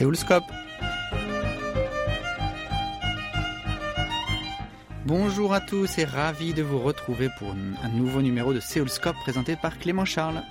Séoulscope. 0.00 0.50
Bonjour 5.04 5.52
à 5.52 5.60
tous 5.60 5.98
et 5.98 6.06
ravi 6.06 6.54
de 6.54 6.62
vous 6.62 6.78
retrouver 6.78 7.28
pour 7.38 7.50
un 7.50 7.88
nouveau 7.90 8.22
numéro 8.22 8.54
de 8.54 8.60
Séoulscope 8.60 9.16
présenté 9.16 9.56
par 9.56 9.78
Clément 9.78 10.06
Charles. 10.06 10.42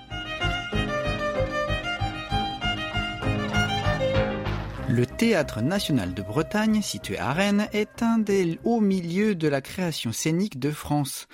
Le 4.88 5.06
Théâtre 5.08 5.62
national 5.62 6.14
de 6.14 6.22
Bretagne, 6.22 6.84
situé 6.84 7.18
à 7.18 7.34
Rennes, 7.34 7.70
est 7.74 8.04
un 8.04 8.20
des 8.20 8.60
hauts 8.64 8.82
milieux 8.82 9.34
de 9.34 9.48
la 9.48 9.62
création 9.62 10.12
scénique 10.12 10.60
de 10.60 10.70
France. 10.70 11.28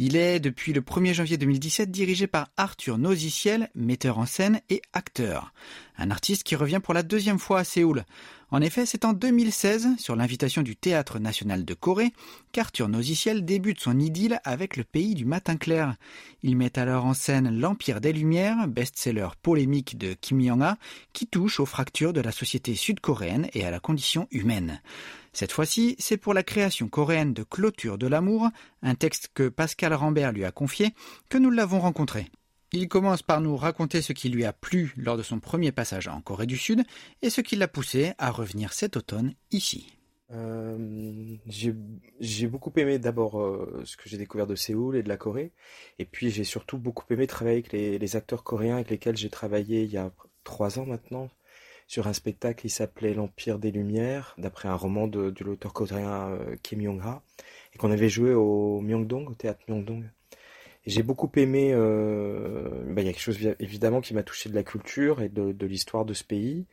Il 0.00 0.14
est, 0.14 0.38
depuis 0.38 0.72
le 0.72 0.80
1er 0.80 1.12
janvier 1.12 1.38
2017, 1.38 1.90
dirigé 1.90 2.28
par 2.28 2.50
Arthur 2.56 2.98
Noziciel, 2.98 3.68
metteur 3.74 4.18
en 4.18 4.26
scène 4.26 4.60
et 4.70 4.80
acteur. 4.92 5.52
Un 5.96 6.12
artiste 6.12 6.44
qui 6.44 6.54
revient 6.54 6.78
pour 6.80 6.94
la 6.94 7.02
deuxième 7.02 7.40
fois 7.40 7.58
à 7.58 7.64
Séoul. 7.64 8.04
En 8.52 8.60
effet, 8.60 8.86
c'est 8.86 9.04
en 9.04 9.12
2016, 9.12 9.96
sur 9.98 10.14
l'invitation 10.14 10.62
du 10.62 10.76
Théâtre 10.76 11.18
national 11.18 11.64
de 11.64 11.74
Corée, 11.74 12.12
qu'Arthur 12.52 12.88
Noziciel 12.88 13.44
débute 13.44 13.80
son 13.80 13.98
idylle 13.98 14.40
avec 14.44 14.76
le 14.76 14.84
pays 14.84 15.16
du 15.16 15.24
matin 15.24 15.56
clair. 15.56 15.96
Il 16.44 16.56
met 16.56 16.78
alors 16.78 17.04
en 17.04 17.12
scène 17.12 17.58
L'Empire 17.58 18.00
des 18.00 18.12
Lumières, 18.12 18.68
best-seller 18.68 19.30
polémique 19.42 19.98
de 19.98 20.14
Kim 20.14 20.40
Jong-un, 20.40 20.78
qui 21.12 21.26
touche 21.26 21.58
aux 21.58 21.66
fractures 21.66 22.12
de 22.12 22.20
la 22.20 22.30
société 22.30 22.76
sud-coréenne 22.76 23.48
et 23.52 23.64
à 23.64 23.72
la 23.72 23.80
condition 23.80 24.28
humaine. 24.30 24.80
Cette 25.32 25.52
fois-ci, 25.52 25.96
c'est 25.98 26.16
pour 26.16 26.34
la 26.34 26.42
création 26.42 26.88
coréenne 26.88 27.34
de 27.34 27.42
Clôture 27.42 27.98
de 27.98 28.06
l'amour, 28.06 28.48
un 28.82 28.94
texte 28.94 29.30
que 29.34 29.48
Pascal 29.48 29.94
Rambert 29.94 30.32
lui 30.32 30.44
a 30.44 30.52
confié, 30.52 30.94
que 31.28 31.38
nous 31.38 31.50
l'avons 31.50 31.80
rencontré. 31.80 32.30
Il 32.72 32.88
commence 32.88 33.22
par 33.22 33.40
nous 33.40 33.56
raconter 33.56 34.02
ce 34.02 34.12
qui 34.12 34.28
lui 34.28 34.44
a 34.44 34.52
plu 34.52 34.92
lors 34.96 35.16
de 35.16 35.22
son 35.22 35.40
premier 35.40 35.72
passage 35.72 36.06
en 36.08 36.20
Corée 36.20 36.46
du 36.46 36.58
Sud 36.58 36.82
et 37.22 37.30
ce 37.30 37.40
qui 37.40 37.56
l'a 37.56 37.68
poussé 37.68 38.12
à 38.18 38.30
revenir 38.30 38.72
cet 38.72 38.96
automne 38.96 39.34
ici. 39.50 39.94
Euh, 40.30 41.36
j'ai 41.46 42.46
beaucoup 42.46 42.72
aimé 42.76 42.98
d'abord 42.98 43.40
euh, 43.40 43.80
ce 43.84 43.96
que 43.96 44.10
j'ai 44.10 44.18
découvert 44.18 44.46
de 44.46 44.54
Séoul 44.54 44.96
et 44.96 45.02
de 45.02 45.08
la 45.08 45.16
Corée, 45.16 45.52
et 45.98 46.04
puis 46.04 46.30
j'ai 46.30 46.44
surtout 46.44 46.76
beaucoup 46.76 47.06
aimé 47.10 47.26
travailler 47.26 47.58
avec 47.58 47.72
les, 47.72 47.98
les 47.98 48.16
acteurs 48.16 48.44
coréens 48.44 48.74
avec 48.74 48.90
lesquels 48.90 49.16
j'ai 49.16 49.30
travaillé 49.30 49.84
il 49.84 49.90
y 49.90 49.96
a 49.96 50.12
trois 50.44 50.78
ans 50.78 50.84
maintenant, 50.84 51.30
sur 51.88 52.06
un 52.06 52.12
spectacle 52.12 52.60
qui 52.60 52.68
s'appelait 52.68 53.14
L'Empire 53.14 53.58
des 53.58 53.72
Lumières, 53.72 54.34
d'après 54.36 54.68
un 54.68 54.74
roman 54.74 55.08
de, 55.08 55.34
l'auteur 55.40 55.72
coréen 55.72 56.28
euh, 56.28 56.54
Kim 56.62 56.82
Yong-ha, 56.82 57.22
et 57.74 57.78
qu'on 57.78 57.90
avait 57.90 58.10
joué 58.10 58.34
au 58.34 58.80
Myeongdong, 58.82 59.30
au 59.30 59.34
théâtre 59.34 59.60
Myeongdong. 59.68 60.04
J'ai 60.86 61.02
beaucoup 61.02 61.30
aimé, 61.36 61.70
euh, 61.72 62.84
bah, 62.88 63.00
il 63.00 63.06
y 63.06 63.08
a 63.08 63.12
quelque 63.12 63.22
chose 63.22 63.38
évidemment 63.58 64.02
qui 64.02 64.14
m'a 64.14 64.22
touché 64.22 64.50
de 64.50 64.54
la 64.54 64.62
culture 64.62 65.22
et 65.22 65.30
de, 65.30 65.66
l'histoire 65.66 66.04
de 66.04 66.12
ce 66.12 66.24
pays, 66.24 66.66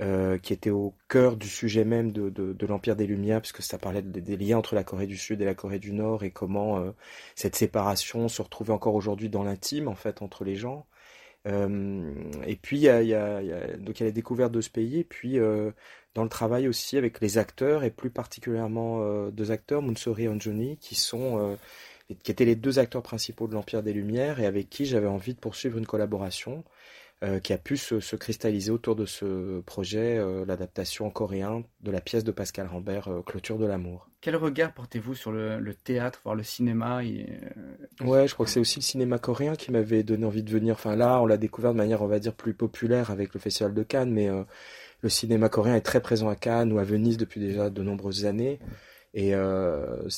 euh, 0.00 0.38
qui 0.38 0.52
était 0.52 0.70
au 0.70 0.94
cœur 1.08 1.36
du 1.36 1.48
sujet 1.48 1.84
même 1.84 2.12
de, 2.12 2.66
l'Empire 2.66 2.94
des 2.94 3.06
Lumières, 3.06 3.40
puisque 3.40 3.62
ça 3.62 3.78
parlait 3.78 4.02
des 4.02 4.36
liens 4.36 4.58
entre 4.58 4.76
la 4.76 4.84
Corée 4.84 5.08
du 5.08 5.16
Sud 5.16 5.42
et 5.42 5.44
la 5.44 5.54
Corée 5.54 5.80
du 5.80 5.92
Nord, 5.92 6.22
et 6.22 6.30
comment 6.30 6.84
cette 7.34 7.56
séparation 7.56 8.28
se 8.28 8.40
retrouvait 8.40 8.72
encore 8.72 8.94
aujourd'hui 8.94 9.28
dans 9.28 9.42
l'intime, 9.42 9.88
en 9.88 9.96
fait, 9.96 10.22
entre 10.22 10.44
les 10.44 10.54
gens. 10.54 10.86
Euh, 11.46 12.12
et 12.46 12.56
puis 12.56 12.76
il 12.78 12.82
y 12.82 12.88
a, 12.88 13.02
y, 13.02 13.14
a, 13.14 13.42
y 13.42 13.78
donc 13.78 13.98
y 13.98 14.02
a 14.04 14.06
la 14.06 14.12
découverte 14.12 14.52
de 14.52 14.60
ce 14.60 14.70
pays, 14.70 15.00
et 15.00 15.04
puis 15.04 15.38
euh, 15.38 15.72
dans 16.14 16.22
le 16.22 16.28
travail 16.28 16.68
aussi 16.68 16.96
avec 16.96 17.20
les 17.20 17.38
acteurs 17.38 17.84
et 17.84 17.90
plus 17.90 18.10
particulièrement 18.10 19.02
euh, 19.02 19.30
deux 19.30 19.50
acteurs, 19.50 19.82
Munsori 19.82 20.24
et 20.24 20.28
Anjoni, 20.28 20.76
qui 20.78 20.94
sont 20.94 21.58
qui 22.22 22.30
étaient 22.30 22.44
les 22.44 22.56
deux 22.56 22.78
acteurs 22.78 23.02
principaux 23.02 23.48
de 23.48 23.54
l'Empire 23.54 23.82
des 23.82 23.92
Lumières 23.92 24.38
et 24.40 24.46
avec 24.46 24.68
qui 24.68 24.84
j'avais 24.84 25.06
envie 25.06 25.34
de 25.34 25.38
poursuivre 25.40 25.78
une 25.78 25.86
collaboration 25.86 26.64
euh, 27.22 27.38
qui 27.38 27.52
a 27.52 27.58
pu 27.58 27.76
se, 27.76 28.00
se, 28.00 28.16
cristalliser 28.16 28.72
autour 28.72 28.96
de 28.96 29.06
ce 29.06 29.60
projet, 29.60 30.18
euh, 30.18 30.44
l'adaptation 30.44 31.06
en 31.06 31.10
coréen 31.10 31.62
de 31.80 31.92
la 31.92 32.00
pièce 32.00 32.24
de 32.24 32.32
Pascal 32.32 32.66
Rambert, 32.66 33.06
euh, 33.06 33.22
Clôture 33.22 33.58
de 33.58 33.64
l'amour. 33.64 34.08
Quel 34.20 34.34
regard 34.34 34.74
portez-vous 34.74 35.14
sur 35.14 35.30
le, 35.30 35.60
le, 35.60 35.72
théâtre, 35.72 36.20
voire 36.24 36.34
le 36.34 36.42
cinéma 36.42 37.04
et... 37.04 37.26
Ouais, 38.00 38.26
je 38.26 38.34
crois 38.34 38.46
que 38.46 38.50
c'est 38.50 38.58
aussi 38.58 38.80
le 38.80 38.84
cinéma 38.84 39.18
coréen 39.18 39.54
qui 39.54 39.70
m'avait 39.70 40.02
donné 40.02 40.26
envie 40.26 40.42
de 40.42 40.50
venir. 40.50 40.74
Enfin 40.74 40.96
là, 40.96 41.20
on 41.22 41.26
l'a 41.26 41.36
découvert 41.36 41.72
de 41.72 41.78
manière, 41.78 42.02
on 42.02 42.08
va 42.08 42.18
dire, 42.18 42.34
plus 42.34 42.54
populaire 42.54 43.12
avec 43.12 43.34
le 43.34 43.38
Festival 43.38 43.72
de 43.72 43.82
Cannes, 43.84 44.10
mais 44.10 44.28
le 45.00 45.08
cinéma 45.08 45.48
coréen 45.48 45.76
est 45.76 45.80
très 45.80 46.00
présent 46.00 46.28
à 46.28 46.34
Cannes 46.34 46.72
ou 46.72 46.78
à 46.78 46.84
Venise 46.84 47.18
depuis 47.18 47.40
déjà 47.40 47.70
de 47.70 47.82
nombreuses 47.82 48.24
années. 48.24 48.58
Et 49.14 49.34
euh, 49.34 50.08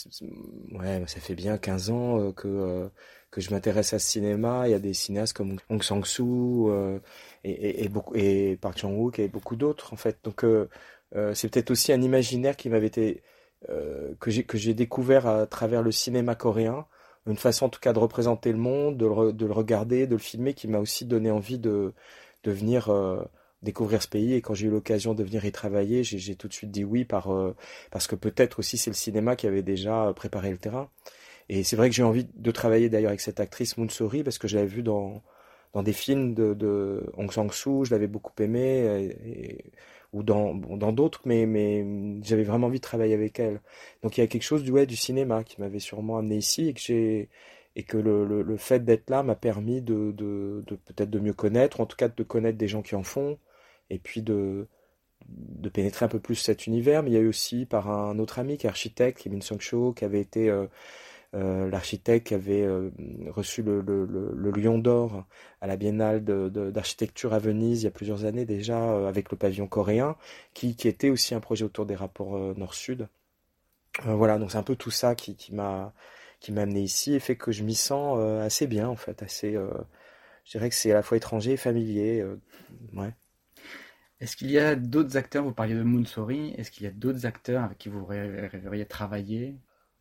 ouais, 0.73 1.03
ça 1.07 1.21
fait 1.21 1.35
bien 1.35 1.59
15 1.59 1.91
ans 1.91 2.21
euh, 2.21 2.33
que, 2.33 2.47
euh, 2.49 2.89
que 3.31 3.41
je 3.41 3.51
m'intéresse 3.51 3.93
à 3.93 3.99
ce 3.99 4.07
cinéma. 4.09 4.69
Il 4.69 4.71
y 4.71 4.75
a 4.75 4.79
des 4.79 4.95
cinéastes 4.95 5.37
comme 5.37 5.57
Hong 5.69 5.83
Sang-soo 5.83 6.71
euh, 6.71 7.01
et, 7.43 7.51
et, 7.51 7.85
et, 7.85 7.89
beaucoup, 7.89 8.15
et 8.15 8.57
Park 8.61 8.79
Chan-wook 8.79 9.19
et 9.19 9.29
beaucoup 9.29 9.57
d'autres, 9.57 9.93
en 9.93 9.97
fait. 9.97 10.19
Donc, 10.25 10.45
euh, 10.45 10.69
c'est 11.35 11.49
peut-être 11.49 11.71
aussi 11.71 11.93
un 11.93 12.03
imaginaire 12.03 12.57
qui 12.57 12.69
m'avait 12.69 12.87
été... 12.89 13.23
que 14.21 14.31
j'ai 14.31 14.45
que 14.45 14.59
j'ai 14.59 14.75
découvert 14.75 15.27
à 15.27 15.47
travers 15.47 15.83
le 15.83 15.93
cinéma 15.93 16.35
coréen, 16.35 16.87
une 17.27 17.37
façon 17.37 17.67
en 17.67 17.69
tout 17.71 17.81
cas 17.81 17.93
de 17.93 17.99
représenter 17.99 18.53
le 18.53 18.59
monde, 18.59 18.97
de 18.99 19.07
le, 19.07 19.33
de 19.33 19.47
le 19.47 19.53
regarder, 19.53 20.07
de 20.07 20.13
le 20.13 20.19
filmer, 20.19 20.55
qui 20.55 20.69
m'a 20.69 20.79
aussi 20.79 21.07
donné 21.07 21.31
envie 21.31 21.59
de, 21.59 21.95
de 22.45 22.51
venir 22.53 22.91
découvrir 23.65 24.03
ce 24.03 24.09
pays 24.09 24.35
et 24.35 24.43
quand 24.43 24.55
j'ai 24.55 24.67
eu 24.69 24.71
l'occasion 24.71 25.15
de 25.15 25.25
venir 25.25 25.45
y 25.45 25.53
travailler, 25.53 26.05
j'ai 26.05 26.37
tout 26.37 26.49
de 26.49 26.53
suite 26.53 26.71
dit 26.71 26.85
oui 26.85 27.05
par 27.05 27.33
euh, 27.33 27.57
parce 27.91 28.07
que 28.07 28.15
peut-être 28.15 28.59
aussi 28.61 28.79
c'est 28.79 28.91
le 28.91 28.95
cinéma 28.95 29.37
qui 29.37 29.47
avait 29.47 29.63
déjà 29.63 30.13
préparé 30.15 30.51
le 30.51 30.59
terrain. 30.59 30.89
Et 31.49 31.65
c'est 31.65 31.77
vrai 31.77 31.91
que 31.91 31.97
j'ai 31.97 32.03
envie 32.03 32.27
de 32.35 32.51
travailler 32.51 32.89
d'ailleurs 32.89 33.11
avec 33.11 33.21
cette 33.21 33.41
actrice 33.41 33.77
Moonsori 33.77 34.23
parce 34.25 34.39
que 34.39 34.49
je 34.49 34.57
l'avais 34.57 34.69
vue 34.69 34.83
dans 34.83 35.23
dans 35.75 35.83
des 35.83 35.93
films 35.93 36.35
de, 36.35 36.55
de 36.55 37.05
Hong 37.17 37.33
Sang-soo, 37.33 37.85
je 37.85 37.91
l'avais 37.91 38.07
beaucoup 38.07 38.33
aimé 38.41 39.13
et, 39.25 39.73
ou 40.13 40.23
dans 40.23 40.55
dans 40.55 40.93
d'autres, 40.93 41.23
mais 41.27 41.47
mais 41.47 41.85
j'avais 42.23 42.45
vraiment 42.45 42.69
envie 42.69 42.79
de 42.79 42.83
travailler 42.85 43.15
avec 43.15 43.41
elle. 43.41 43.61
Donc 44.03 44.17
il 44.17 44.21
y 44.21 44.25
a 44.25 44.27
quelque 44.29 44.43
chose 44.45 44.63
du 44.63 44.71
ouais 44.73 44.87
du 44.87 44.97
cinéma 44.97 45.45
qui 45.45 45.61
m'avait 45.61 45.81
sûrement 45.81 46.19
amené 46.19 46.37
ici 46.37 46.69
et 46.69 46.75
que 46.75 46.81
j'ai 46.81 47.29
et 47.77 47.83
que 47.83 47.97
le, 47.97 48.43
le, 48.43 48.57
fait 48.57 48.85
d'être 48.85 49.11
là 49.11 49.23
m'a 49.23 49.35
permis 49.35 49.81
de, 49.83 50.13
de, 50.13 50.63
de 50.67 50.77
peut-être 50.77 51.11
de 51.11 51.19
mieux 51.19 51.33
connaître, 51.33 51.81
en 51.81 51.87
tout 51.87 51.97
cas 51.97 52.09
de 52.09 52.23
connaître 52.23 52.59
des 52.59 52.69
gens 52.69 52.83
qui 52.83 52.95
en 52.95 53.03
font, 53.03 53.39
et 53.91 53.99
puis 53.99 54.23
de, 54.23 54.69
de 55.29 55.69
pénétrer 55.69 56.05
un 56.05 56.09
peu 56.09 56.21
plus 56.21 56.37
cet 56.37 56.67
univers. 56.67 57.03
Mais 57.03 57.11
il 57.11 57.15
y 57.15 57.17
a 57.17 57.21
eu 57.21 57.29
aussi 57.29 57.67
par 57.67 57.91
un 57.91 58.19
autre 58.19 58.39
ami 58.39 58.57
qui 58.59 58.67
est 58.67 58.71
architecte, 58.71 59.19
Kim 59.21 59.41
Sung-cho, 59.43 59.93
qui 59.93 60.05
avait 60.05 60.21
été 60.21 60.49
euh, 60.51 60.67
euh, 61.35 61.69
l'architecte 61.71 62.29
qui 62.29 62.35
avait 62.35 62.63
euh, 62.63 62.91
reçu 63.29 63.63
le, 63.63 63.81
le, 63.81 64.51
Lion 64.53 64.79
d'Or 64.79 65.27
à 65.61 65.67
la 65.67 65.77
Biennale 65.77 66.23
d'architecture 66.25 67.33
à 67.35 67.39
Venise 67.39 67.83
il 67.83 67.85
y 67.85 67.89
a 67.89 67.91
plusieurs 67.91 68.25
années 68.25 68.45
déjà, 68.45 69.09
avec 69.09 69.31
le 69.31 69.37
pavillon 69.37 69.67
coréen, 69.67 70.17
qui, 70.53 70.77
qui 70.77 70.89
était 70.89 71.11
aussi 71.11 71.35
un 71.35 71.41
projet 71.41 71.65
autour 71.65 71.87
des 71.87 71.97
rapports 71.97 72.39
nord-sud. 72.57 73.09
voilà, 74.05 74.39
donc 74.39 74.53
c'est 74.53 74.59
un 74.59 74.63
peu 74.63 74.77
tout 74.77 74.91
ça 74.91 75.15
qui, 75.15 75.37
qui 75.37 75.55
m'a 75.55 75.93
qui 76.41 76.53
m'a 76.53 76.63
amené 76.63 76.83
ici 76.83 77.15
et 77.15 77.21
fait 77.21 77.37
que 77.37 77.53
je 77.53 77.63
m'y 77.65 77.75
sens 77.75 78.19
assez 78.43 78.67
bien 78.67 78.87
en 78.89 78.97
fait, 78.97 79.23
assez. 79.23 79.55
je 79.55 80.51
dirais 80.51 80.69
que 80.69 80.75
c'est 80.75 80.91
à 80.93 80.95
la 80.95 81.03
fois 81.03 81.17
étranger 81.17 81.53
et 81.53 81.57
familier. 81.57 82.25
ouais. 82.93 83.15
Est-ce 84.21 84.37
qu'il 84.37 84.51
y 84.51 84.59
a 84.59 84.77
d'autres 84.77 85.17
acteurs, 85.17 85.45
vous 85.45 85.53
parliez 85.53 85.75
de 85.75 85.83
Moonsori, 85.83 86.55
est-ce 86.57 86.71
qu'il 86.71 86.85
y 86.85 86.87
a 86.87 86.93
d'autres 86.93 87.27
acteurs 87.27 87.65
avec 87.65 87.79
qui 87.79 87.89
vous 87.89 88.05
rêveriez 88.05 88.87
travailler 88.87 89.57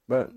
bah, 0.08 0.30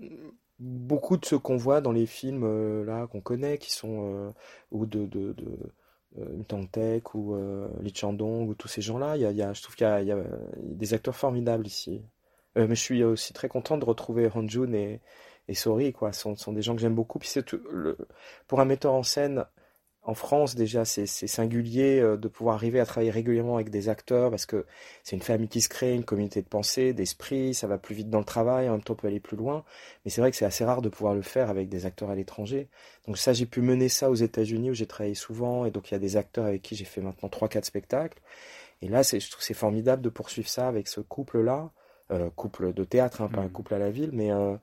Beaucoup 0.59 1.17
de 1.17 1.25
ceux 1.25 1.37
qu'on 1.37 1.57
voit 1.57 1.81
dans 1.81 1.91
les 1.91 2.07
films 2.07 2.43
euh, 2.43 2.83
là 2.83 3.05
qu'on 3.07 3.21
connaît, 3.21 3.59
qui 3.59 3.71
sont 3.71 4.11
euh, 4.11 4.31
ou 4.71 4.87
de, 4.87 5.05
de, 5.05 5.33
de 5.33 5.73
euh, 6.19 6.43
Tang-tek 6.47 7.13
ou 7.13 7.35
euh, 7.35 7.67
Lee 7.81 7.93
Chandong 7.93 8.49
ou 8.49 8.55
tous 8.55 8.67
ces 8.67 8.81
gens-là, 8.81 9.17
y 9.17 9.25
a, 9.25 9.53
je 9.53 9.61
trouve 9.61 9.75
qu'il 9.75 9.85
y 9.85 10.11
a, 10.11 10.23
des 10.57 10.93
acteurs 10.93 11.15
formidables 11.15 11.67
ici. 11.67 12.01
Mais 12.55 12.69
je 12.69 12.81
suis 12.81 13.03
aussi 13.03 13.33
très 13.33 13.49
content 13.49 13.77
de 13.77 13.85
retrouver 13.85 14.29
Honjun 14.33 14.73
et, 14.73 14.99
et 15.47 15.53
Sori, 15.53 15.93
quoi. 15.93 16.11
Ce 16.11 16.33
sont, 16.35 16.51
des 16.53 16.63
gens 16.63 16.75
que 16.75 16.81
j'aime 16.81 16.95
beaucoup. 16.95 17.19
Puis 17.19 17.31
pour 18.47 18.59
un 18.59 18.65
metteur 18.65 18.93
en 18.93 19.03
scène, 19.03 19.45
en 20.07 20.13
France 20.13 20.55
déjà 20.55 20.85
c'est 20.85 21.05
singulier 21.05 21.99
euh, 21.99 22.15
de 22.15 22.27
pouvoir 22.29 22.55
arriver 22.55 22.79
à 22.79 22.85
travailler 22.85 23.11
régulièrement 23.11 23.55
avec 23.55 23.69
des 23.69 23.89
acteurs 23.89 24.31
parce 24.31 24.45
que 24.45 24.65
c'est 25.03 25.17
une 25.17 25.21
famille 25.21 25.49
qui 25.49 25.59
se 25.59 25.67
crée, 25.67 25.93
une 25.93 26.05
communauté 26.05 26.41
de 26.41 26.47
pensée, 26.47 26.93
d'esprit, 26.93 27.53
ça 27.53 27.67
va 27.67 27.77
plus 27.77 27.93
vite 27.93 28.09
dans 28.09 28.19
le 28.19 28.25
travail, 28.25 28.69
en 28.69 28.71
même 28.71 28.81
temps 28.81 28.93
on 28.93 28.95
peut 28.95 29.07
aller 29.07 29.19
plus 29.19 29.35
loin, 29.35 29.65
mais 30.05 30.11
c'est 30.11 30.21
vrai 30.21 30.31
que 30.31 30.37
c'est 30.37 30.45
assez 30.45 30.63
rare 30.63 30.81
de 30.81 30.87
pouvoir 30.89 31.13
le 31.13 31.21
faire 31.21 31.49
avec 31.49 31.67
des 31.67 31.85
acteurs 31.85 32.09
à 32.09 32.15
l'étranger. 32.15 32.69
Donc 33.05 33.17
ça 33.17 33.33
j'ai 33.33 33.45
pu 33.45 33.61
mener 33.61 33.89
ça 33.89 34.09
aux 34.09 34.15
États-Unis 34.15 34.71
où 34.71 34.73
j'ai 34.73 34.87
travaillé 34.87 35.13
souvent 35.13 35.65
et 35.65 35.71
donc 35.71 35.91
il 35.91 35.93
y 35.93 35.97
a 35.97 35.99
des 35.99 36.15
acteurs 36.15 36.45
avec 36.45 36.61
qui 36.61 36.75
j'ai 36.75 36.85
fait 36.85 37.01
maintenant 37.01 37.27
trois 37.27 37.49
quatre 37.49 37.65
spectacles 37.65 38.19
et 38.81 38.87
là 38.87 39.03
c'est 39.03 39.19
je 39.19 39.29
trouve 39.29 39.43
c'est 39.43 39.53
formidable 39.53 40.01
de 40.01 40.09
poursuivre 40.09 40.47
ça 40.47 40.69
avec 40.69 40.87
ce 40.87 41.01
couple 41.01 41.41
là, 41.41 41.69
euh, 42.11 42.29
couple 42.29 42.73
de 42.73 42.83
théâtre, 42.85 43.21
hein, 43.21 43.27
pas 43.27 43.41
mmh. 43.41 43.45
un 43.45 43.49
couple 43.49 43.73
à 43.73 43.79
la 43.79 43.91
ville, 43.91 44.11
mais 44.13 44.31
euh, 44.31 44.55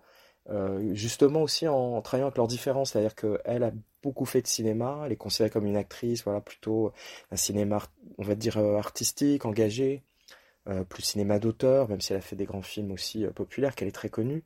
euh, 0.49 0.94
justement 0.94 1.43
aussi 1.43 1.69
en, 1.69 1.75
en, 1.97 2.00
travaillant 2.00 2.29
avec 2.29 2.38
leurs 2.38 2.47
différences, 2.47 2.93
c'est-à-dire 2.93 3.14
qu'elle 3.14 3.62
a 3.62 3.73
beaucoup 4.04 4.26
fait 4.26 4.42
de 4.42 4.46
cinéma, 4.46 5.02
elle 5.04 5.12
est 5.12 5.16
considérée 5.16 5.50
comme 5.50 5.66
une 5.66 5.76
actrice, 5.76 6.22
voilà, 6.24 6.40
plutôt 6.40 6.92
un 7.30 7.36
cinéma, 7.36 7.78
on 8.18 8.22
va 8.22 8.34
dire, 8.34 8.58
euh, 8.58 8.76
artistique, 8.76 9.46
engagé, 9.46 10.02
euh, 10.68 10.84
plus 10.84 11.02
cinéma 11.02 11.38
d'auteur, 11.38 11.88
même 11.88 12.00
si 12.02 12.12
elle 12.12 12.18
a 12.18 12.22
fait 12.22 12.36
des 12.36 12.44
grands 12.44 12.62
films 12.62 12.92
aussi 12.92 13.24
euh, 13.24 13.30
populaires, 13.30 13.74
qu'elle 13.74 13.88
est 13.88 13.92
très 13.92 14.10
connue. 14.10 14.44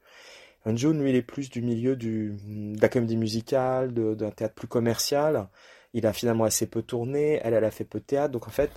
Anjo, 0.64 0.92
lui, 0.92 1.10
il 1.10 1.16
est 1.16 1.22
plus 1.22 1.50
du 1.50 1.60
milieu 1.60 1.96
du, 1.96 2.36
de 2.46 2.80
la 2.80 2.88
comédie 2.88 3.16
musicale, 3.16 3.92
d'un 3.92 4.30
théâtre 4.30 4.54
plus 4.54 4.68
commercial. 4.68 5.48
Il 5.92 6.06
a 6.06 6.12
finalement 6.12 6.44
assez 6.44 6.66
peu 6.68 6.82
tourné, 6.82 7.40
elle, 7.42 7.54
elle 7.54 7.64
a 7.64 7.70
fait 7.70 7.84
peu 7.84 7.98
de 7.98 8.04
théâtre, 8.04 8.32
donc 8.32 8.46
en 8.46 8.50
fait, 8.50 8.70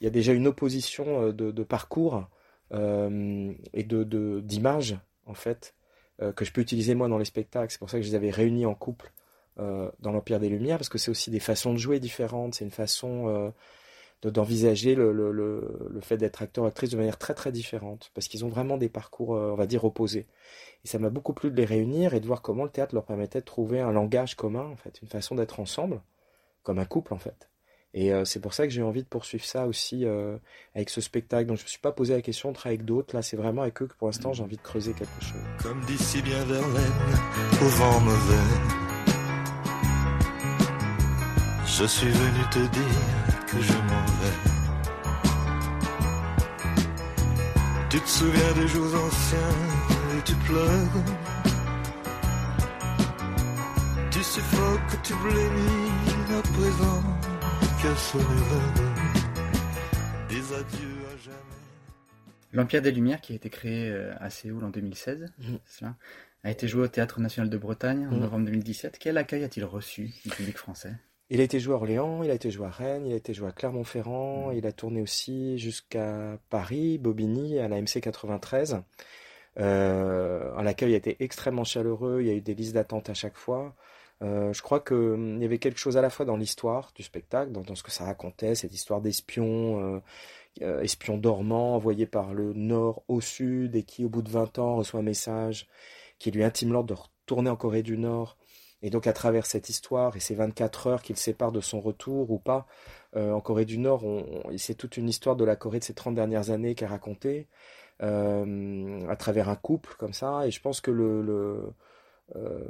il 0.00 0.04
y 0.04 0.06
a 0.06 0.10
déjà 0.10 0.32
une 0.32 0.46
opposition 0.46 1.32
de, 1.32 1.62
parcours 1.64 2.28
et 2.70 3.84
de 3.84 4.40
d'images 4.40 4.96
en 5.26 5.34
fait 5.34 5.74
que 6.36 6.44
je 6.44 6.52
peux 6.52 6.60
utiliser 6.60 6.94
moi 6.94 7.08
dans 7.08 7.18
les 7.18 7.24
spectacles. 7.24 7.72
C'est 7.72 7.78
pour 7.78 7.90
ça 7.90 7.98
que 7.98 8.02
je 8.02 8.10
les 8.10 8.14
avais 8.14 8.30
réunis 8.30 8.66
en 8.66 8.74
couple 8.74 9.12
dans 9.58 10.12
l'Empire 10.12 10.40
des 10.40 10.48
Lumières 10.48 10.78
parce 10.78 10.88
que 10.88 10.98
c'est 10.98 11.10
aussi 11.10 11.30
des 11.30 11.40
façons 11.40 11.72
de 11.72 11.78
jouer 11.78 12.00
différentes. 12.00 12.54
C'est 12.54 12.64
une 12.64 12.70
façon 12.70 13.52
d'envisager 14.22 14.94
le, 14.94 15.12
le, 15.12 15.30
le, 15.32 16.00
fait 16.00 16.16
d'être 16.16 16.42
acteur 16.42 16.64
actrice 16.64 16.90
de 16.90 16.96
manière 16.96 17.18
très 17.18 17.34
très 17.34 17.52
différente 17.52 18.10
parce 18.14 18.26
qu'ils 18.26 18.44
ont 18.44 18.48
vraiment 18.48 18.76
des 18.76 18.88
parcours 18.88 19.30
on 19.30 19.54
va 19.54 19.66
dire 19.66 19.84
opposés 19.84 20.26
et 20.84 20.88
ça 20.88 20.98
m'a 20.98 21.08
beaucoup 21.08 21.34
plu 21.34 21.52
de 21.52 21.56
les 21.56 21.64
réunir 21.64 22.14
et 22.14 22.20
de 22.20 22.26
voir 22.26 22.42
comment 22.42 22.64
le 22.64 22.70
théâtre 22.70 22.96
leur 22.96 23.04
permettait 23.04 23.38
de 23.38 23.44
trouver 23.44 23.78
un 23.78 23.92
langage 23.92 24.34
commun 24.34 24.64
en 24.72 24.74
fait 24.74 25.00
une 25.02 25.08
façon 25.08 25.36
d'être 25.36 25.60
ensemble 25.60 26.00
comme 26.64 26.80
un 26.80 26.84
couple 26.84 27.14
en 27.14 27.18
fait 27.18 27.48
et 27.94 28.12
euh, 28.12 28.24
c'est 28.24 28.40
pour 28.40 28.52
ça 28.52 28.64
que 28.64 28.72
j'ai 28.72 28.82
envie 28.82 29.02
de 29.02 29.08
poursuivre 29.08 29.44
ça 29.44 29.66
aussi 29.66 30.04
euh, 30.04 30.36
avec 30.74 30.90
ce 30.90 31.00
spectacle. 31.00 31.46
Donc 31.46 31.58
je 31.58 31.64
me 31.64 31.68
suis 31.68 31.78
pas 31.78 31.92
posé 31.92 32.14
la 32.14 32.22
question 32.22 32.50
de 32.50 32.54
travailler 32.54 32.78
avec 32.78 32.86
d'autres. 32.86 33.14
Là, 33.14 33.22
c'est 33.22 33.36
vraiment 33.36 33.62
avec 33.62 33.80
eux 33.82 33.86
que 33.86 33.94
pour 33.94 34.08
l'instant 34.08 34.32
j'ai 34.32 34.42
envie 34.42 34.56
de 34.56 34.62
creuser 34.62 34.92
quelque 34.92 35.20
chose. 35.20 35.40
Comme 35.62 35.80
d'ici 35.86 36.20
bien 36.22 36.42
au 36.42 37.68
vent 37.68 38.00
mauvais, 38.00 38.87
je 41.78 41.84
suis 41.84 42.08
venu 42.08 42.42
te 42.50 42.58
dire 42.58 43.46
que 43.46 43.60
je 43.62 43.72
m'en 43.72 44.04
vais. 44.20 44.38
Tu 47.88 48.00
te 48.00 48.08
souviens 48.08 48.52
des 48.54 48.66
jours 48.66 48.94
anciens 49.06 49.56
et 50.16 50.22
tu 50.24 50.34
pleures. 50.46 51.04
Tu 54.10 54.22
suffoques, 54.24 55.02
tu 55.04 55.14
blémis 55.14 56.36
à 56.36 56.42
présent. 56.42 57.02
L'Empire 62.52 62.82
des 62.82 62.90
Lumières, 62.90 63.20
qui 63.20 63.34
a 63.34 63.36
été 63.36 63.50
créé 63.50 63.88
euh, 63.88 64.12
à 64.18 64.30
Séoul 64.30 64.64
en 64.64 64.70
2016, 64.70 65.26
mhm. 65.38 65.94
a 66.42 66.50
été 66.50 66.66
joué 66.66 66.82
au 66.82 66.88
Théâtre 66.88 67.20
National 67.20 67.48
de 67.48 67.56
Bretagne 67.56 68.08
en 68.08 68.14
mhm. 68.14 68.20
novembre 68.20 68.46
2017. 68.46 68.98
Quel 68.98 69.16
accueil 69.16 69.44
a-t-il 69.44 69.64
reçu 69.64 70.10
du 70.24 70.30
public 70.30 70.58
français? 70.58 70.96
Il 71.30 71.40
a 71.40 71.44
été 71.44 71.60
joué 71.60 71.74
à 71.74 71.76
Orléans, 71.76 72.22
il 72.22 72.30
a 72.30 72.34
été 72.34 72.50
joué 72.50 72.66
à 72.66 72.70
Rennes, 72.70 73.06
il 73.06 73.12
a 73.12 73.16
été 73.16 73.34
joué 73.34 73.48
à 73.48 73.52
Clermont-Ferrand, 73.52 74.48
mhm. 74.48 74.56
il 74.56 74.66
a 74.66 74.72
tourné 74.72 75.02
aussi 75.02 75.58
jusqu'à 75.58 76.38
Paris, 76.48 76.98
Bobigny, 76.98 77.58
à 77.58 77.68
la 77.68 77.80
MC 77.80 78.00
93. 78.00 78.82
Euh, 79.58 80.62
L'accueil 80.62 80.94
a 80.94 80.96
été 80.96 81.16
extrêmement 81.20 81.64
chaleureux, 81.64 82.20
il 82.22 82.28
y 82.28 82.30
a 82.30 82.34
eu 82.34 82.40
des 82.40 82.54
listes 82.54 82.74
d'attente 82.74 83.10
à 83.10 83.14
chaque 83.14 83.36
fois. 83.36 83.74
Euh, 84.22 84.52
je 84.52 84.62
crois 84.62 84.80
qu'il 84.80 84.96
hum, 84.96 85.40
y 85.42 85.44
avait 85.44 85.58
quelque 85.58 85.78
chose 85.78 85.96
à 85.96 86.02
la 86.02 86.10
fois 86.10 86.26
dans 86.26 86.36
l'histoire 86.36 86.92
du 86.94 87.02
spectacle, 87.02 87.52
dans, 87.52 87.74
ce 87.74 87.82
que 87.82 87.90
ça 87.90 88.04
racontait, 88.04 88.54
cette 88.54 88.74
histoire 88.74 89.00
d'espions, 89.00 89.96
euh, 89.96 90.00
euh, 90.62 90.80
espions 90.82 91.18
dormants 91.18 91.74
envoyés 91.76 92.06
par 92.06 92.34
le 92.34 92.52
nord 92.52 93.04
au 93.08 93.20
sud 93.20 93.76
et 93.76 93.84
qui, 93.84 94.04
au 94.04 94.08
bout 94.08 94.22
de 94.22 94.30
20 94.30 94.58
ans, 94.58 94.76
reçoit 94.76 95.00
un 95.00 95.04
message 95.04 95.68
qui 96.18 96.30
lui 96.30 96.42
intime 96.42 96.72
l'ordre 96.72 96.88
de 96.94 97.00
retourner 97.00 97.50
en 97.50 97.56
Corée 97.56 97.82
du 97.82 97.96
Nord. 97.96 98.36
Et 98.82 98.90
donc, 98.90 99.06
à 99.06 99.12
travers 99.12 99.46
cette 99.46 99.68
histoire 99.68 100.16
et 100.16 100.20
ces 100.20 100.34
24 100.34 100.86
heures 100.86 101.02
qu'il 101.02 101.16
sépare 101.16 101.52
de 101.52 101.60
son 101.60 101.80
retour 101.80 102.30
ou 102.30 102.38
pas, 102.38 102.66
en 103.16 103.40
Corée 103.40 103.64
du 103.64 103.78
Nord, 103.78 104.04
c'est 104.56 104.76
toute 104.76 104.96
une 104.96 105.08
histoire 105.08 105.34
de 105.34 105.44
la 105.44 105.56
Corée 105.56 105.80
de 105.80 105.84
ces 105.84 105.94
30 105.94 106.14
dernières 106.14 106.50
années 106.50 106.74
qu'elle 106.74 106.88
a 106.88 106.92
racontée, 106.92 107.48
à 108.00 109.16
travers 109.18 109.48
un 109.48 109.56
couple 109.56 109.94
comme 109.98 110.12
ça. 110.12 110.46
Et 110.46 110.52
je 110.52 110.60
pense 110.60 110.80
que 110.80 110.92
le 110.92 111.72
euh, 112.36 112.60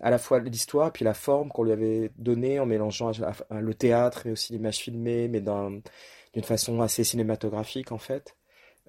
à 0.00 0.10
la 0.10 0.18
fois 0.18 0.38
l'histoire 0.38 0.92
puis 0.92 1.02
la 1.02 1.14
forme 1.14 1.48
qu'on 1.48 1.62
lui 1.62 1.72
avait 1.72 2.10
donnée 2.18 2.60
en 2.60 2.66
mélangeant 2.66 3.10
le 3.50 3.74
théâtre 3.74 4.26
et 4.26 4.32
aussi 4.32 4.52
l'image 4.52 4.78
filmée, 4.78 5.28
mais 5.28 5.40
d'une 5.40 6.44
façon 6.44 6.80
assez 6.82 7.04
cinématographique 7.04 7.90
en 7.90 7.98
fait. 7.98 8.36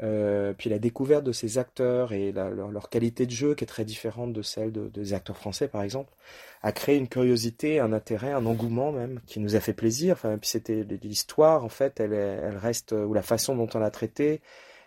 Euh, 0.02 0.54
puis 0.58 0.70
la 0.70 0.80
découverte 0.80 1.26
de 1.26 1.34
ces 1.34 1.58
acteurs 1.58 2.14
et 2.14 2.32
leur, 2.32 2.90
qualité 2.90 3.26
de 3.26 3.32
jeu 3.32 3.54
qui 3.54 3.66
est 3.66 3.68
très 3.68 3.84
différente 3.84 4.32
de 4.32 4.42
celle 4.42 4.72
de, 4.72 4.88
des 4.88 5.14
acteurs 5.14 5.36
français 5.36 5.68
par 5.68 5.84
exemple, 5.84 6.14
a 6.62 6.72
créé 6.72 6.98
une 6.98 7.10
curiosité, 7.10 7.80
un 7.80 7.92
intérêt, 7.92 8.32
un 8.32 8.46
engouement 8.46 8.92
même 8.92 9.20
qui 9.28 9.40
nous 9.40 9.56
a 9.56 9.60
fait 9.60 9.74
plaisir. 9.74 10.14
Enfin, 10.14 10.38
puis 10.38 10.50
c'était 10.50 10.86
l'histoire 11.04 11.66
en 11.66 11.70
fait, 11.70 12.00
elle, 12.00 12.58
reste 12.58 12.94
ou 12.94 13.14
la 13.14 13.22
façon 13.22 13.56
dont 13.56 13.68
on 13.74 13.80
l'a 13.80 13.92
traitée, 13.92 14.42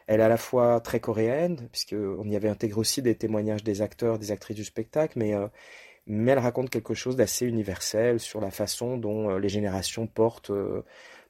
elle 0.06 0.20
est 0.20 0.24
à 0.24 0.28
la 0.28 0.36
fois 0.36 0.80
très 0.80 1.00
coréenne, 1.00 1.68
puisqu'on 1.70 2.28
y 2.28 2.36
avait 2.36 2.48
intégré 2.48 2.78
aussi 2.78 3.02
des 3.02 3.14
témoignages 3.14 3.64
des 3.64 3.82
acteurs, 3.82 4.18
des 4.18 4.30
actrices 4.30 4.56
du 4.56 4.64
spectacle, 4.64 5.18
mais, 5.18 5.34
euh, 5.34 5.46
mais 6.06 6.32
elle 6.32 6.38
raconte 6.38 6.70
quelque 6.70 6.94
chose 6.94 7.16
d'assez 7.16 7.46
universel 7.46 8.20
sur 8.20 8.40
la 8.40 8.50
façon 8.50 8.96
dont 8.96 9.30
euh, 9.30 9.38
les 9.38 9.48
générations 9.48 10.06
portent, 10.06 10.50
euh, 10.50 10.82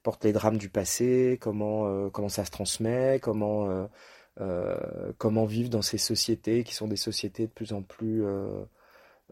portent 0.03 0.25
les 0.25 0.33
drames 0.33 0.59
du 0.59 0.69
passé, 0.69 1.39
comment, 1.41 2.11
comment 2.11 2.29
ça 2.29 2.45
se 2.45 2.51
transmet, 2.51 3.21
comment, 3.21 3.89
comment 5.19 5.45
vivre 5.45 5.71
dans 5.71 5.83
ces 5.83 5.99
sociétés 5.99 6.65
qui 6.65 6.75
sont 6.75 6.89
des 6.89 6.97
sociétés 6.97 7.47
de 7.47 7.53
plus 7.53 7.73
en 7.73 7.83
plus 7.83 8.25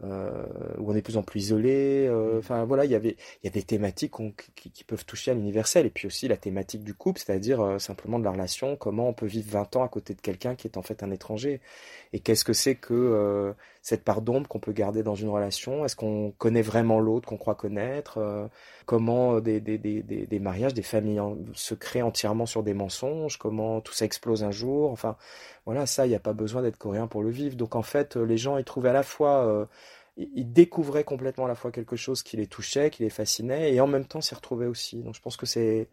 euh, 0.02 0.46
où 0.78 0.90
on 0.90 0.94
est 0.94 1.00
de 1.00 1.04
plus 1.04 1.18
en 1.18 1.22
plus 1.22 1.40
isolé. 1.40 2.06
Euh, 2.08 2.36
mm. 2.36 2.38
Enfin 2.38 2.64
voilà, 2.64 2.86
il 2.86 2.90
y 2.90 2.94
avait 2.94 3.16
il 3.42 3.46
y 3.46 3.48
a 3.48 3.50
des 3.50 3.62
thématiques 3.62 4.14
qui, 4.56 4.70
qui, 4.70 4.84
peuvent 4.84 5.04
toucher 5.04 5.30
à 5.30 5.34
l'universel 5.34 5.84
et 5.84 5.90
puis 5.90 6.06
aussi 6.06 6.26
la 6.26 6.38
thématique 6.38 6.84
du 6.84 6.94
couple, 6.94 7.20
c'est-à-dire 7.20 7.60
euh, 7.60 7.78
simplement 7.78 8.18
de 8.18 8.24
la 8.24 8.30
relation, 8.30 8.76
comment 8.76 9.08
on 9.08 9.12
peut 9.12 9.26
vivre 9.26 9.50
20 9.50 9.76
ans 9.76 9.82
à 9.84 9.88
côté 9.88 10.14
de 10.14 10.20
quelqu'un 10.20 10.54
qui 10.54 10.68
est 10.68 10.78
en 10.78 10.82
fait 10.82 11.02
un 11.02 11.10
étranger 11.10 11.60
et 12.14 12.20
qu'est-ce 12.20 12.44
que 12.44 12.54
c'est 12.54 12.76
que 12.76 13.54
cette 13.82 14.02
part 14.04 14.20
d'ombre 14.20 14.48
qu'on 14.48 14.58
peut 14.58 14.72
garder 14.72 15.02
dans 15.02 15.14
une 15.14 15.28
relation? 15.28 15.84
Est-ce 15.84 15.96
qu'on 15.96 16.32
connaît 16.38 16.62
vraiment 16.62 16.98
l'autre 16.98 17.28
qu'on 17.28 17.36
croit 17.36 17.54
connaître? 17.54 18.18
Comment 18.84 19.40
des, 19.40 19.60
des, 19.60 19.78
des, 19.78 20.02
des, 20.02 20.38
mariages, 20.40 20.74
des 20.74 20.82
familles 20.82 21.20
se 21.52 21.74
créent 21.74 22.02
entièrement 22.02 22.46
sur 22.46 22.64
des 22.64 22.74
mensonges? 22.74 23.38
Comment 23.38 23.80
tout 23.80 23.92
ça 23.92 24.04
explose 24.04 24.42
un 24.42 24.50
jour? 24.50 24.90
Enfin 24.90 25.16
voilà, 25.66 25.86
ça, 25.86 26.06
il 26.06 26.08
n'y 26.08 26.16
a 26.16 26.20
pas 26.20 26.32
besoin 26.32 26.62
d'être 26.62 26.78
coréen 26.78 27.06
pour 27.06 27.22
le 27.22 27.30
vivre. 27.30 27.54
Donc 27.54 27.76
en 27.76 27.82
fait, 27.82 28.16
les 28.16 28.36
gens, 28.36 28.58
ils 28.58 28.64
trouvaient 28.64 28.88
à 28.88 28.94
la 28.94 29.04
fois 29.04 29.68
ils 30.16 30.52
découvraient 30.52 31.04
complètement 31.04 31.46
à 31.46 31.48
la 31.48 31.54
fois 31.54 31.70
quelque 31.70 31.96
chose 31.96 32.22
qui 32.22 32.36
les 32.36 32.46
touchait, 32.46 32.90
qui 32.90 33.02
les 33.02 33.10
fascinait, 33.10 33.74
et 33.74 33.80
en 33.80 33.86
même 33.86 34.04
temps 34.04 34.20
s'y 34.20 34.34
retrouvaient 34.34 34.66
aussi. 34.66 35.02
Donc 35.02 35.14
je 35.14 35.20
pense 35.20 35.36
que 35.36 35.46
c'est 35.46 35.88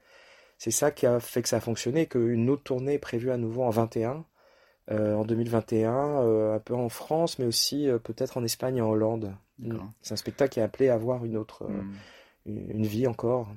c'est 0.57 0.71
ça 0.71 0.91
qui 0.91 1.05
a 1.05 1.19
fait 1.19 1.41
que 1.41 1.49
ça 1.49 1.57
a 1.57 1.59
fonctionné, 1.59 2.07
qu'une 2.07 2.49
autre 2.49 2.63
tournée 2.63 2.93
est 2.93 2.99
prévue 2.99 3.31
à 3.31 3.37
nouveau 3.37 3.63
en 3.63 3.69
21, 3.69 4.25
euh, 4.89 5.15
en 5.15 5.23
2021, 5.23 5.93
euh, 5.93 6.55
un 6.55 6.59
peu 6.59 6.73
en 6.73 6.89
France, 6.89 7.37
mais 7.39 7.45
aussi 7.45 7.87
euh, 7.87 7.99
peut-être 7.99 8.37
en 8.37 8.43
Espagne 8.43 8.77
et 8.77 8.81
en 8.81 8.89
Hollande. 8.89 9.35
C'est 10.01 10.13
un 10.13 10.17
spectacle 10.17 10.53
qui 10.53 10.59
est 10.59 10.63
appelé 10.63 10.89
à 10.89 10.95
avoir 10.95 11.25
une 11.25 11.37
autre, 11.37 11.65
hmm. 11.65 11.95
une 12.45 12.85
vie 12.85 13.07
encore. 13.07 13.49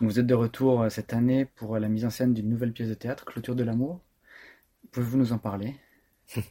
Vous 0.00 0.20
êtes 0.20 0.26
de 0.26 0.34
retour 0.34 0.82
euh, 0.82 0.90
cette 0.90 1.12
année 1.12 1.44
pour 1.44 1.76
la 1.76 1.88
mise 1.88 2.04
en 2.04 2.10
scène 2.10 2.32
d'une 2.32 2.48
nouvelle 2.48 2.72
pièce 2.72 2.88
de 2.88 2.94
théâtre, 2.94 3.24
Clôture 3.24 3.56
de 3.56 3.64
l'amour. 3.64 3.98
Pouvez-vous 4.92 5.18
nous 5.18 5.32
en 5.32 5.38
parler? 5.38 5.74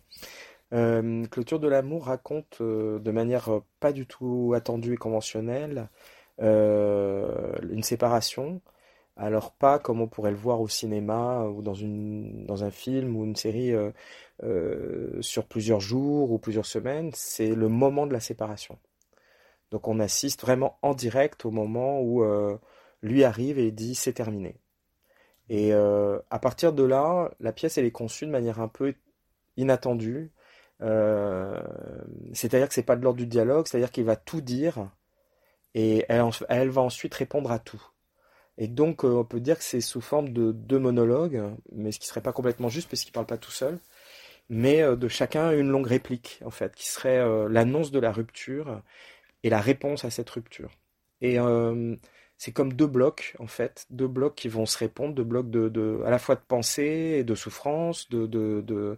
Euh, 0.74 1.26
Clôture 1.28 1.62
de 1.62 1.68
l'amour 1.70 2.08
raconte 2.08 2.58
euh, 2.60 3.00
de 3.00 3.12
manière 3.12 3.62
pas 3.80 3.94
du 3.94 4.06
tout 4.06 4.52
attendue 4.54 4.96
et 4.96 4.98
conventionnelle 4.98 5.88
une 6.40 7.84
séparation. 7.84 8.62
Alors 9.16 9.54
pas 9.54 9.80
comme 9.80 10.02
on 10.02 10.10
pourrait 10.10 10.32
le 10.32 10.36
voir 10.36 10.60
au 10.60 10.68
cinéma 10.68 11.46
ou 11.46 11.62
dans, 11.62 11.74
une, 11.74 12.46
dans 12.46 12.66
un 12.66 12.70
film 12.70 13.16
ou 13.16 13.24
une 13.24 13.38
série 13.38 13.74
sur 15.22 15.46
plusieurs 15.46 15.80
jours 15.80 16.34
ou 16.34 16.38
plusieurs 16.38 16.66
semaines, 16.66 17.12
c'est 17.14 17.56
le 17.56 17.70
moment 17.70 18.06
de 18.06 18.12
la 18.12 18.20
séparation. 18.20 18.78
Donc 19.72 19.88
on 19.88 20.02
assiste 20.02 20.42
vraiment 20.42 20.78
en 20.82 20.94
direct 20.94 21.46
au 21.46 21.52
moment 21.52 22.02
où 22.02 22.26
lui 23.08 23.24
arrive 23.24 23.60
et 23.60 23.72
dit 23.72 23.96
c'est 23.96 24.14
terminé. 24.14 24.60
Et 25.50 25.74
euh, 25.74 26.20
à 26.30 26.40
partir 26.40 26.74
de 26.74 26.84
là, 26.84 27.32
la 27.40 27.54
pièce 27.54 27.78
elle 27.78 27.86
est 27.86 27.92
conçue 27.92 28.26
de 28.26 28.32
manière 28.32 28.60
un 28.60 28.68
peu 28.68 28.94
inattendue. 29.56 30.32
Euh, 30.82 31.60
c'est-à-dire 32.34 32.68
que 32.68 32.74
c'est 32.74 32.84
pas 32.84 32.96
de 32.96 33.04
l'ordre 33.04 33.18
du 33.18 33.28
dialogue, 33.28 33.68
c'est-à-dire 33.68 33.92
qu'il 33.92 34.04
va 34.04 34.16
tout 34.16 34.42
dire 34.42 34.90
et 35.74 36.06
elle, 36.10 36.70
va 36.70 36.82
ensuite 36.82 37.14
répondre 37.14 37.52
à 37.52 37.60
tout. 37.60 37.82
Et 38.58 38.68
donc 38.68 39.06
euh, 39.06 39.10
on 39.10 39.24
peut 39.26 39.40
dire 39.40 39.58
que 39.58 39.64
c'est 39.64 39.82
sous 39.82 40.02
forme 40.02 40.30
de 40.34 40.52
deux 40.52 40.80
monologues, 40.80 41.42
mais 41.72 41.92
ce 41.92 42.00
qui 42.00 42.08
serait 42.08 42.22
pas 42.22 42.34
complètement 42.34 42.70
juste 42.70 42.90
parce 42.90 43.04
qu'il 43.04 43.14
parle 43.14 43.26
pas 43.26 43.38
tout 43.38 43.52
seul, 43.52 43.80
mais 44.50 44.82
de 44.96 45.08
chacun 45.08 45.52
une 45.52 45.70
longue 45.70 45.88
réplique 45.88 46.42
en 46.46 46.52
fait, 46.52 46.76
qui 46.76 46.88
serait 46.88 47.20
l'annonce 47.50 47.92
de 47.92 48.00
la 48.00 48.12
rupture 48.12 48.82
et 49.44 49.50
la 49.50 49.62
réponse 49.62 50.06
à 50.06 50.10
cette 50.10 50.30
rupture. 50.30 50.72
Et 51.22 51.38
c'est 52.38 52.52
comme 52.52 52.74
deux 52.74 52.88
blocs 52.88 53.36
en 53.40 53.48
fait, 53.48 53.86
deux 53.90 54.08
blocs 54.08 54.36
qui 54.36 54.48
vont 54.48 54.66
se 54.66 54.78
répondre, 54.78 55.14
deux 55.16 55.24
blocs 55.24 55.50
de, 55.50 56.02
à 56.06 56.10
la 56.12 56.20
fois 56.20 56.36
de 56.36 56.42
pensée 56.48 57.18
et 57.20 57.24
de 57.24 57.36
souffrance, 57.36 58.10
de 58.10 58.28
de, 58.28 58.98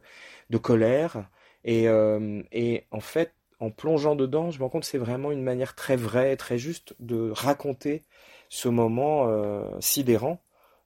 de, 0.50 0.58
colère 0.58 1.30
et, 1.64 1.88
euh, 1.88 2.42
et 2.52 2.86
en 2.92 3.00
fait 3.00 3.34
en 3.60 3.72
plongeant 3.72 4.16
dedans, 4.16 4.52
je 4.52 4.60
me 4.60 4.64
rends 4.64 4.70
compte 4.70 4.84
que 4.84 4.88
c'est 4.88 4.98
vraiment 4.98 5.32
une 5.32 5.44
manière 5.44 5.76
très 5.76 5.98
vraie, 5.98 6.38
très 6.38 6.58
juste 6.58 6.96
de 7.00 7.32
raconter 7.32 8.06
ce 8.50 8.70
moment 8.70 9.28
euh, 9.28 9.64
sidérant 9.82 10.42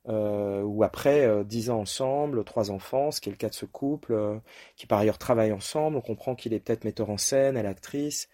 euh, 0.10 0.62
où 0.64 0.84
après 0.84 1.44
dix 1.46 1.70
ans 1.70 1.80
ensemble, 1.82 2.44
trois 2.44 2.72
enfants, 2.72 3.12
ce 3.12 3.22
qui 3.22 3.30
est 3.30 3.32
le 3.32 3.38
cas 3.38 3.50
de 3.50 3.54
ce 3.54 3.66
couple, 3.66 4.42
qui 4.76 4.88
par 4.88 5.00
ailleurs 5.00 5.18
travaillent 5.18 5.52
ensemble, 5.54 5.98
on 5.98 6.02
comprend 6.02 6.36
qu'il 6.36 6.54
est 6.54 6.60
peut-être 6.60 6.84
metteur 6.84 7.10
en 7.10 7.18
scène, 7.18 7.58
elle 7.58 7.68
actrice, 7.68 8.30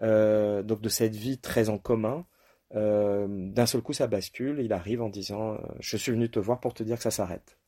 donc 0.00 0.80
de 0.80 0.88
cette 0.88 1.14
vie 1.16 1.38
très 1.38 1.68
en 1.68 1.78
commun. 1.78 2.26
D'un 2.74 3.66
seul 3.66 3.80
coup, 3.80 3.92
ça 3.92 4.06
bascule. 4.06 4.60
Il 4.60 4.72
arrive 4.72 5.02
en 5.02 5.08
disant 5.08 5.58
Je 5.80 5.96
suis 5.96 6.12
venu 6.12 6.30
te 6.30 6.38
voir 6.38 6.60
pour 6.60 6.74
te 6.74 6.82
dire 6.82 6.96
que 6.96 7.02
ça 7.02 7.10
s'arrête. 7.10 7.58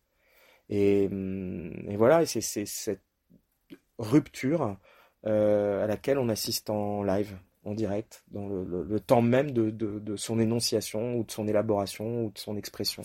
Et, 0.68 1.08
hum, 1.10 1.72
et, 1.88 1.96
voilà, 1.96 2.26
c'est 2.26 2.40
cette 2.40 3.02
rupture 3.98 4.76
à 5.24 5.86
laquelle 5.86 6.18
on 6.18 6.28
assiste 6.28 6.70
en 6.70 7.02
live 7.02 7.36
en 7.64 7.74
direct, 7.74 8.24
dans 8.30 8.48
le, 8.48 9.00
temps 9.00 9.22
même 9.22 9.50
de, 9.50 10.16
son 10.16 10.38
énonciation 10.38 11.16
ou 11.16 11.24
de 11.24 11.30
son 11.30 11.46
élaboration 11.46 12.24
ou 12.24 12.30
de 12.30 12.38
son 12.38 12.56
expression. 12.56 13.02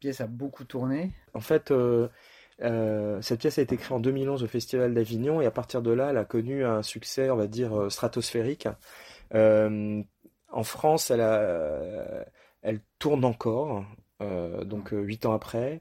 Pièce 0.00 0.20
a 0.20 0.26
beaucoup 0.26 0.64
tourné. 0.64 1.12
En 1.34 1.40
fait, 1.40 1.70
euh, 1.70 2.08
euh, 2.62 3.20
cette 3.22 3.40
pièce 3.40 3.58
a 3.58 3.62
été 3.62 3.76
créée 3.76 3.94
en 3.94 4.00
2011 4.00 4.42
au 4.42 4.46
Festival 4.46 4.92
d'Avignon 4.94 5.40
et 5.40 5.46
à 5.46 5.50
partir 5.50 5.82
de 5.82 5.90
là, 5.92 6.10
elle 6.10 6.16
a 6.16 6.24
connu 6.24 6.64
un 6.64 6.82
succès, 6.82 7.30
on 7.30 7.36
va 7.36 7.46
dire, 7.46 7.78
euh, 7.78 7.90
stratosphérique. 7.90 8.68
En 10.52 10.64
France, 10.64 11.12
elle, 11.12 11.20
a, 11.20 12.24
elle 12.62 12.80
tourne 12.98 13.24
encore, 13.24 13.84
euh, 14.20 14.64
donc 14.64 14.92
euh, 14.92 15.00
huit 15.00 15.24
ans 15.26 15.32
après. 15.32 15.80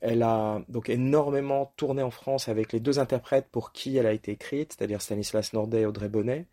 elle 0.00 0.22
a 0.22 0.62
donc 0.68 0.88
énormément 0.88 1.72
tourné 1.76 2.02
en 2.02 2.10
France 2.10 2.48
avec 2.48 2.72
les 2.72 2.80
deux 2.80 2.98
interprètes 2.98 3.48
pour 3.50 3.72
qui 3.72 3.96
elle 3.96 4.06
a 4.06 4.12
été 4.12 4.32
écrite, 4.32 4.74
c'est-à-dire 4.76 5.02
Stanislas 5.02 5.52
Nordet 5.52 5.82
et 5.82 5.86
Audrey 5.86 6.08
Bonnet. 6.08 6.46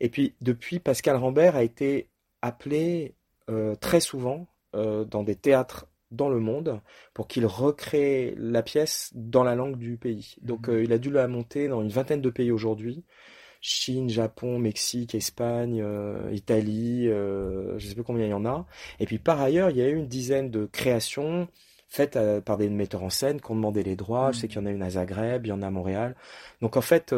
Et 0.00 0.08
puis 0.08 0.34
depuis, 0.40 0.78
Pascal 0.78 1.16
Rambert 1.16 1.54
a 1.56 1.62
été 1.62 2.08
appelé 2.42 3.15
très 3.80 4.00
souvent 4.00 4.46
dans 4.72 5.22
des 5.22 5.36
théâtres 5.36 5.86
dans 6.10 6.28
le 6.28 6.40
monde 6.40 6.80
pour 7.14 7.26
qu'il 7.26 7.46
recrée 7.46 8.34
la 8.38 8.62
pièce 8.62 9.10
dans 9.14 9.44
la 9.44 9.54
langue 9.54 9.76
du 9.76 9.96
pays. 9.96 10.36
Donc 10.42 10.68
mmh. 10.68 10.84
il 10.84 10.92
a 10.92 10.98
dû 10.98 11.10
la 11.10 11.28
monter 11.28 11.68
dans 11.68 11.82
une 11.82 11.88
vingtaine 11.88 12.20
de 12.20 12.30
pays 12.30 12.50
aujourd'hui. 12.50 13.04
Chine, 13.60 14.08
Japon, 14.08 14.58
Mexique, 14.58 15.14
Espagne, 15.14 15.80
euh, 15.82 16.30
Italie, 16.32 17.08
euh, 17.08 17.78
je 17.78 17.84
ne 17.84 17.88
sais 17.88 17.94
plus 17.94 18.04
combien 18.04 18.26
il 18.26 18.30
y 18.30 18.34
en 18.34 18.46
a. 18.46 18.66
Et 19.00 19.06
puis 19.06 19.18
par 19.18 19.40
ailleurs, 19.40 19.70
il 19.70 19.76
y 19.78 19.82
a 19.82 19.88
eu 19.88 19.96
une 19.96 20.06
dizaine 20.06 20.50
de 20.50 20.66
créations 20.66 21.48
faites 21.88 22.16
euh, 22.16 22.40
par 22.40 22.58
des 22.58 22.68
metteurs 22.68 23.02
en 23.02 23.10
scène 23.10 23.40
qui 23.40 23.50
ont 23.50 23.56
demandé 23.56 23.82
les 23.82 23.96
droits. 23.96 24.30
Je 24.32 24.38
sais 24.38 24.46
mmh. 24.46 24.50
qu'il 24.50 24.58
y 24.58 24.62
en 24.62 24.66
a 24.66 24.70
une 24.70 24.82
à 24.82 24.90
Zagreb, 24.90 25.46
il 25.46 25.48
y 25.48 25.52
en 25.52 25.62
a 25.62 25.66
à 25.66 25.70
Montréal. 25.70 26.14
Donc 26.60 26.76
en 26.76 26.80
fait, 26.80 27.14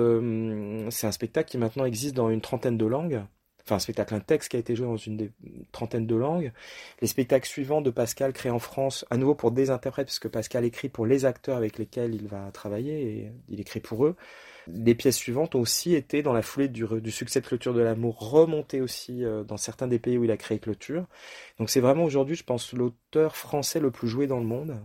c'est 0.90 1.06
un 1.06 1.12
spectacle 1.12 1.50
qui 1.50 1.58
maintenant 1.58 1.84
existe 1.84 2.14
dans 2.14 2.30
une 2.30 2.40
trentaine 2.40 2.78
de 2.78 2.86
langues. 2.86 3.22
Enfin, 3.68 3.76
un 3.76 3.80
spectacle, 3.80 4.14
un 4.14 4.20
texte 4.20 4.50
qui 4.50 4.56
a 4.56 4.60
été 4.60 4.74
joué 4.74 4.86
dans 4.86 4.96
une 4.96 5.30
trentaine 5.72 6.06
de 6.06 6.16
langues. 6.16 6.52
Les 7.02 7.06
spectacles 7.06 7.46
suivants 7.46 7.82
de 7.82 7.90
Pascal 7.90 8.32
créés 8.32 8.50
en 8.50 8.58
France, 8.58 9.04
à 9.10 9.18
nouveau 9.18 9.34
pour 9.34 9.50
des 9.50 9.68
interprètes, 9.68 10.06
puisque 10.06 10.28
Pascal 10.28 10.64
écrit 10.64 10.88
pour 10.88 11.04
les 11.04 11.26
acteurs 11.26 11.58
avec 11.58 11.76
lesquels 11.76 12.14
il 12.14 12.28
va 12.28 12.50
travailler 12.50 13.02
et 13.02 13.32
il 13.50 13.60
écrit 13.60 13.80
pour 13.80 14.06
eux. 14.06 14.16
Les 14.68 14.94
pièces 14.94 15.16
suivantes 15.16 15.54
ont 15.54 15.60
aussi 15.60 15.94
été, 15.94 16.22
dans 16.22 16.32
la 16.32 16.40
foulée 16.40 16.68
du, 16.68 17.10
succès 17.10 17.42
de 17.42 17.46
Clôture 17.46 17.74
de 17.74 17.82
l'amour, 17.82 18.30
remontées 18.30 18.80
aussi 18.80 19.22
euh, 19.22 19.44
dans 19.44 19.58
certains 19.58 19.86
des 19.86 19.98
pays 19.98 20.16
où 20.16 20.24
il 20.24 20.30
a 20.30 20.38
créé 20.38 20.58
Clôture. 20.58 21.04
Donc 21.58 21.68
c'est 21.68 21.80
vraiment 21.80 22.04
aujourd'hui, 22.04 22.36
je 22.36 22.44
pense, 22.44 22.72
l'auteur 22.72 23.36
français 23.36 23.80
le 23.80 23.90
plus 23.90 24.08
joué 24.08 24.26
dans 24.26 24.38
le 24.38 24.46
monde. 24.46 24.78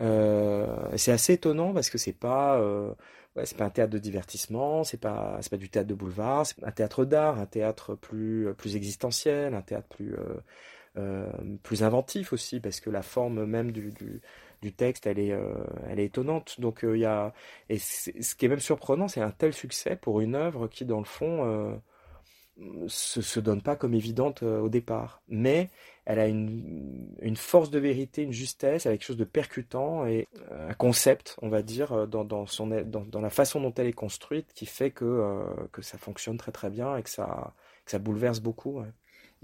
Euh, 0.00 0.66
c'est 0.96 1.12
assez 1.12 1.32
étonnant 1.34 1.72
parce 1.72 1.90
que 1.90 1.98
c'est 1.98 2.12
pas, 2.12 2.58
euh, 2.60 2.92
ouais, 3.36 3.46
c'est 3.46 3.56
pas 3.56 3.64
un 3.64 3.70
théâtre 3.70 3.92
de 3.92 3.98
divertissement, 3.98 4.84
c'est 4.84 5.00
pas, 5.00 5.38
c'est 5.40 5.50
pas 5.50 5.56
du 5.56 5.68
théâtre 5.68 5.88
de 5.88 5.94
boulevard, 5.94 6.46
c'est 6.46 6.62
un 6.64 6.72
théâtre 6.72 7.04
d'art, 7.04 7.38
un 7.38 7.46
théâtre 7.46 7.94
plus, 7.94 8.52
plus 8.56 8.76
existentiel, 8.76 9.54
un 9.54 9.62
théâtre 9.62 9.88
plus, 9.88 10.14
plus 11.62 11.82
inventif 11.82 12.32
aussi 12.32 12.60
parce 12.60 12.80
que 12.80 12.90
la 12.90 13.02
forme 13.02 13.46
même 13.46 13.72
du, 13.72 13.92
du 14.62 14.72
texte, 14.72 15.06
elle 15.06 15.18
est, 15.18 15.32
euh, 15.32 15.52
elle 15.88 16.00
est 16.00 16.06
étonnante. 16.06 16.60
Donc 16.60 16.84
euh, 16.84 16.96
il 16.96 17.00
y 17.00 17.04
a 17.04 17.34
et 17.68 17.78
ce 17.78 18.34
qui 18.34 18.46
est 18.46 18.48
même 18.48 18.60
surprenant, 18.60 19.08
c'est 19.08 19.20
un 19.20 19.30
tel 19.30 19.52
succès 19.52 19.96
pour 19.96 20.20
une 20.20 20.34
œuvre 20.34 20.68
qui, 20.68 20.84
dans 20.84 20.98
le 20.98 21.04
fond, 21.04 21.44
euh, 21.44 21.74
se, 22.86 23.20
se 23.20 23.40
donne 23.40 23.62
pas 23.62 23.76
comme 23.76 23.94
évidente 23.94 24.42
au 24.42 24.68
départ, 24.68 25.22
mais 25.28 25.70
elle 26.04 26.18
a 26.18 26.26
une, 26.26 27.14
une, 27.20 27.36
force 27.36 27.70
de 27.70 27.78
vérité, 27.78 28.22
une 28.22 28.32
justesse, 28.32 28.84
quelque 28.84 29.04
chose 29.04 29.16
de 29.16 29.24
percutant 29.24 30.04
et 30.06 30.28
un 30.50 30.74
concept, 30.74 31.36
on 31.42 31.48
va 31.48 31.62
dire, 31.62 32.08
dans, 32.08 32.24
dans, 32.24 32.46
son, 32.46 32.66
dans, 32.66 33.04
dans 33.04 33.20
la 33.20 33.30
façon 33.30 33.60
dont 33.60 33.72
elle 33.74 33.86
est 33.86 33.92
construite, 33.92 34.52
qui 34.54 34.66
fait 34.66 34.90
que, 34.90 35.44
que 35.70 35.80
ça 35.80 35.98
fonctionne 35.98 36.36
très 36.38 36.52
très 36.52 36.70
bien 36.70 36.96
et 36.96 37.02
que 37.02 37.10
ça, 37.10 37.54
que 37.84 37.90
ça 37.92 38.00
bouleverse 38.00 38.40
beaucoup. 38.40 38.82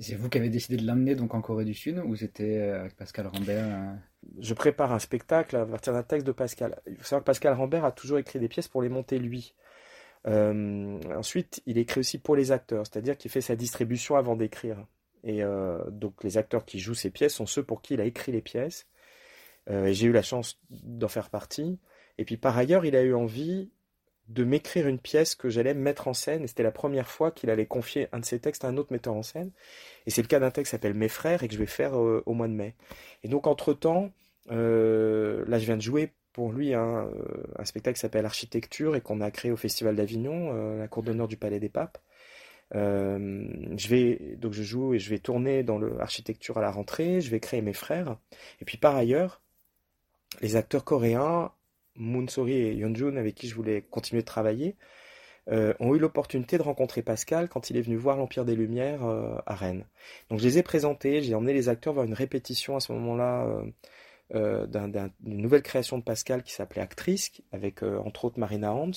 C'est 0.00 0.16
vous 0.16 0.28
qui 0.28 0.38
avez 0.38 0.48
décidé 0.48 0.76
de 0.76 0.86
l'amener 0.86 1.14
donc 1.14 1.34
en 1.34 1.40
Corée 1.40 1.64
du 1.64 1.74
Sud 1.74 2.02
ou 2.04 2.16
c'était 2.16 2.60
avec 2.60 2.96
Pascal 2.96 3.28
Rambert 3.28 3.98
je 4.38 4.54
prépare 4.54 4.92
un 4.92 4.98
spectacle 4.98 5.56
à 5.56 5.66
partir 5.66 5.92
d'un 5.92 6.02
texte 6.02 6.26
de 6.26 6.32
Pascal. 6.32 6.80
Il 6.86 6.96
faut 6.96 7.04
savoir 7.04 7.22
que 7.22 7.26
Pascal 7.26 7.54
Rambert 7.54 7.84
a 7.84 7.92
toujours 7.92 8.18
écrit 8.18 8.38
des 8.38 8.48
pièces 8.48 8.68
pour 8.68 8.82
les 8.82 8.88
monter 8.88 9.18
lui. 9.18 9.54
Euh, 10.26 10.98
ensuite, 11.16 11.62
il 11.66 11.78
écrit 11.78 12.00
aussi 12.00 12.18
pour 12.18 12.36
les 12.36 12.52
acteurs, 12.52 12.86
c'est-à-dire 12.86 13.16
qu'il 13.16 13.30
fait 13.30 13.40
sa 13.40 13.56
distribution 13.56 14.16
avant 14.16 14.36
d'écrire. 14.36 14.84
Et 15.24 15.42
euh, 15.42 15.78
donc 15.90 16.22
les 16.24 16.38
acteurs 16.38 16.64
qui 16.64 16.78
jouent 16.78 16.94
ces 16.94 17.10
pièces 17.10 17.34
sont 17.34 17.46
ceux 17.46 17.62
pour 17.62 17.82
qui 17.82 17.94
il 17.94 18.00
a 18.00 18.04
écrit 18.04 18.32
les 18.32 18.42
pièces. 18.42 18.86
Euh, 19.70 19.86
et 19.86 19.94
j'ai 19.94 20.06
eu 20.06 20.12
la 20.12 20.22
chance 20.22 20.60
d'en 20.70 21.08
faire 21.08 21.30
partie. 21.30 21.78
Et 22.18 22.24
puis 22.24 22.36
par 22.36 22.56
ailleurs, 22.56 22.84
il 22.84 22.96
a 22.96 23.02
eu 23.02 23.14
envie 23.14 23.70
de 24.28 24.44
m'écrire 24.44 24.86
une 24.86 24.98
pièce 24.98 25.34
que 25.34 25.48
j'allais 25.48 25.74
mettre 25.74 26.08
en 26.08 26.14
scène. 26.14 26.44
Et 26.44 26.46
c'était 26.46 26.62
la 26.62 26.70
première 26.70 27.08
fois 27.08 27.30
qu'il 27.30 27.50
allait 27.50 27.66
confier 27.66 28.08
un 28.12 28.20
de 28.20 28.24
ses 28.24 28.38
textes 28.38 28.64
à 28.64 28.68
un 28.68 28.76
autre 28.76 28.92
metteur 28.92 29.14
en 29.14 29.22
scène. 29.22 29.50
Et 30.06 30.10
c'est 30.10 30.22
le 30.22 30.28
cas 30.28 30.40
d'un 30.40 30.50
texte 30.50 30.70
qui 30.70 30.76
s'appelle 30.76 30.94
Mes 30.94 31.08
frères 31.08 31.42
et 31.42 31.48
que 31.48 31.54
je 31.54 31.58
vais 31.58 31.66
faire 31.66 31.98
euh, 31.98 32.22
au 32.26 32.34
mois 32.34 32.48
de 32.48 32.52
mai. 32.52 32.74
Et 33.22 33.28
donc 33.28 33.46
entre-temps, 33.46 34.10
là 34.48 35.58
je 35.58 35.64
viens 35.64 35.76
de 35.76 35.82
jouer 35.82 36.12
pour 36.32 36.52
lui 36.52 36.72
un, 36.72 37.10
un 37.56 37.64
spectacle 37.64 37.96
qui 37.96 38.00
s'appelle 38.00 38.24
Architecture 38.24 38.96
et 38.96 39.00
qu'on 39.00 39.20
a 39.20 39.30
créé 39.30 39.50
au 39.50 39.56
Festival 39.56 39.96
d'Avignon, 39.96 40.76
la 40.78 40.86
cour 40.88 41.02
d'honneur 41.02 41.26
du 41.26 41.36
Palais 41.36 41.58
des 41.58 41.68
Papes. 41.68 41.98
Je 42.72 43.88
vais 43.88 44.36
donc 44.36 44.52
je 44.52 44.62
joue 44.62 44.94
et 44.94 44.98
je 44.98 45.10
vais 45.10 45.18
tourner 45.18 45.62
dans 45.62 45.78
le 45.78 46.00
architecture 46.00 46.58
à 46.58 46.62
la 46.62 46.70
rentrée. 46.70 47.20
Je 47.20 47.30
vais 47.30 47.40
créer 47.40 47.62
mes 47.62 47.72
frères. 47.72 48.16
Et 48.60 48.64
puis 48.64 48.76
par 48.76 48.96
ailleurs, 48.96 49.40
les 50.40 50.56
acteurs 50.56 50.84
coréens 50.84 51.52
Moonsori 51.98 52.54
et 52.54 52.74
Yeonjun, 52.74 53.16
avec 53.16 53.34
qui 53.34 53.48
je 53.48 53.54
voulais 53.54 53.82
continuer 53.82 54.22
de 54.22 54.26
travailler, 54.26 54.76
euh, 55.50 55.74
ont 55.80 55.94
eu 55.94 55.98
l'opportunité 55.98 56.58
de 56.58 56.62
rencontrer 56.62 57.02
Pascal 57.02 57.48
quand 57.48 57.70
il 57.70 57.76
est 57.76 57.80
venu 57.80 57.96
voir 57.96 58.16
l'Empire 58.16 58.44
des 58.44 58.54
Lumières 58.54 59.04
euh, 59.04 59.36
à 59.46 59.54
Rennes. 59.54 59.86
Donc 60.30 60.40
je 60.40 60.44
les 60.44 60.58
ai 60.58 60.62
présentés, 60.62 61.22
j'ai 61.22 61.34
emmené 61.34 61.52
les 61.52 61.68
acteurs 61.68 61.94
vers 61.94 62.04
une 62.04 62.14
répétition 62.14 62.76
à 62.76 62.80
ce 62.80 62.92
moment-là 62.92 63.48
euh, 64.34 64.66
d'une 64.66 65.10
nouvelle 65.42 65.62
création 65.62 65.98
de 65.98 66.02
Pascal 66.02 66.42
qui 66.42 66.52
s'appelait 66.52 66.82
Actrice, 66.82 67.32
avec 67.52 67.82
entre 67.82 68.26
autres 68.26 68.38
Marina 68.38 68.72
Hans. 68.72 68.90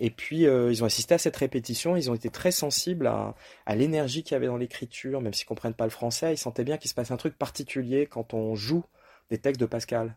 Et 0.00 0.10
puis 0.10 0.40
ils 0.44 0.82
ont 0.82 0.86
assisté 0.86 1.14
à 1.14 1.18
cette 1.18 1.36
répétition, 1.36 1.94
ils 1.94 2.10
ont 2.10 2.14
été 2.14 2.30
très 2.30 2.50
sensibles 2.50 3.06
à, 3.06 3.34
l'énergie 3.74 4.22
qu'il 4.22 4.32
y 4.32 4.36
avait 4.36 4.46
dans 4.46 4.56
l'écriture, 4.56 5.20
même 5.20 5.34
s'ils 5.34 5.46
comprennent 5.46 5.74
pas 5.74 5.84
le 5.84 5.90
français, 5.90 6.32
ils 6.32 6.38
sentaient 6.38 6.64
bien 6.64 6.78
qu'il 6.78 6.88
se 6.88 6.94
passe 6.94 7.10
un 7.10 7.18
truc 7.18 7.36
particulier 7.36 8.06
quand 8.06 8.32
on 8.34 8.54
joue 8.54 8.84
des 9.30 9.38
textes 9.38 9.60
de 9.60 9.66
Pascal. 9.66 10.16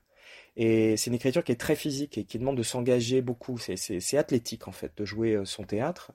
Et 0.56 0.98
c'est 0.98 1.10
une 1.10 1.16
écriture 1.16 1.44
qui 1.44 1.52
est 1.52 1.60
très 1.60 1.76
physique 1.76 2.18
et 2.18 2.26
qui 2.26 2.38
demande 2.38 2.58
de 2.58 2.64
s'engager 2.64 3.22
beaucoup. 3.22 3.58
C'est 3.58 4.18
athlétique 4.18 4.68
en 4.68 4.72
fait 4.72 4.92
de 4.98 5.06
jouer 5.06 5.34
euh, 5.34 5.46
son 5.46 5.64
théâtre. 5.64 6.12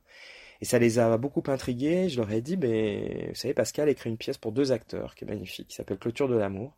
Et 0.61 0.65
ça 0.65 0.79
les 0.79 0.99
a 0.99 1.17
beaucoup 1.19 1.43
intrigués. 1.49 2.09
Je 2.09 2.19
leur 2.19 2.31
ai 2.33 2.41
dit, 2.41 2.57
ben, 2.57 3.29
vous 3.29 3.35
savez, 3.35 3.55
Pascal 3.55 3.89
écrit 3.89 4.11
une 4.11 4.17
pièce 4.17 4.39
pour 4.39 4.53
deux 4.53 4.73
acteurs 4.73 5.15
qui 5.15 5.25
est 5.25 5.29
magnifique, 5.29 5.69
qui 5.69 5.77
s'appelle 5.77 5.99
Clôture 5.99 6.29
de 6.29 6.37
l'amour. 6.37 6.75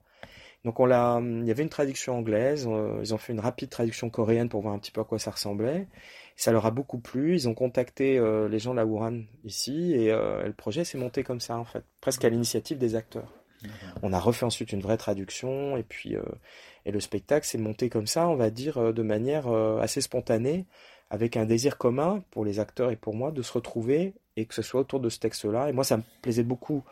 Donc 0.65 0.79
on 0.79 0.87
l'a, 0.87 1.21
il 1.23 1.47
y 1.47 1.51
avait 1.51 1.63
une 1.63 1.71
traduction 1.71 2.19
anglaise. 2.19 2.67
Euh, 2.69 2.99
ils 3.03 3.15
ont 3.15 3.19
fait 3.19 3.33
une 3.33 3.41
rapide 3.41 3.71
traduction 3.71 4.11
coréenne 4.11 4.49
pour 4.49 4.61
voir 4.61 4.75
un 4.75 4.79
petit 4.79 4.93
peu 4.93 5.01
à 5.01 5.05
quoi 5.05 5.19
ça 5.19 5.31
ressemblait. 5.31 5.89
Ça 6.37 6.53
leur 6.53 6.67
a 6.67 6.71
beaucoup 6.71 6.99
plu. 6.99 7.35
Ils 7.35 7.49
ont 7.49 7.55
contacté 7.55 8.19
euh, 8.19 8.49
les 8.49 8.59
gens 8.59 8.73
de 8.73 8.77
la 8.77 8.87
Wuhan 8.87 9.23
ici 9.45 9.93
et 9.93 10.11
le 10.11 10.53
projet 10.53 10.85
s'est 10.85 10.99
monté 10.99 11.23
comme 11.23 11.41
ça 11.41 11.57
en 11.57 11.65
fait, 11.65 11.85
presque 12.01 12.25
à 12.25 12.29
l'initiative 12.29 12.79
des 12.79 12.95
acteurs. 12.95 13.33
On 14.03 14.13
a 14.15 14.19
refait 14.19 14.47
ensuite 14.47 14.73
une 14.73 14.81
vraie 14.81 14.97
traduction 14.97 15.77
et 15.77 15.83
puis 15.83 16.17
et 16.87 16.93
le 16.93 17.01
spectacle 17.01 17.47
s'est 17.47 17.59
monté 17.59 17.89
comme 17.89 18.07
ça, 18.07 18.29
on 18.29 18.37
va 18.37 18.51
dire, 18.51 18.79
euh, 18.79 18.93
de 18.93 19.03
manière 19.03 19.49
euh, 19.49 19.79
assez 19.81 20.01
spontanée, 20.01 20.67
avec 21.11 21.37
un 21.37 21.45
désir 21.45 21.77
commun 21.77 22.23
pour 22.31 22.45
les 22.45 22.61
acteurs 22.61 22.91
et 22.91 22.97
pour 22.97 23.15
moi 23.15 23.33
de 23.33 23.43
se 23.43 23.53
retrouver 23.53 24.15
et 24.37 24.47
que 24.47 24.55
ce 24.55 24.63
soit 24.63 24.81
autour 24.81 25.01
de 25.01 25.09
ce 25.09 25.19
texte-là. 25.19 25.69
Et 25.69 25.73
moi, 25.73 25.85
ça 25.85 25.97
me 25.97 26.03
plaisait 26.23 26.45
beaucoup, 26.45 26.85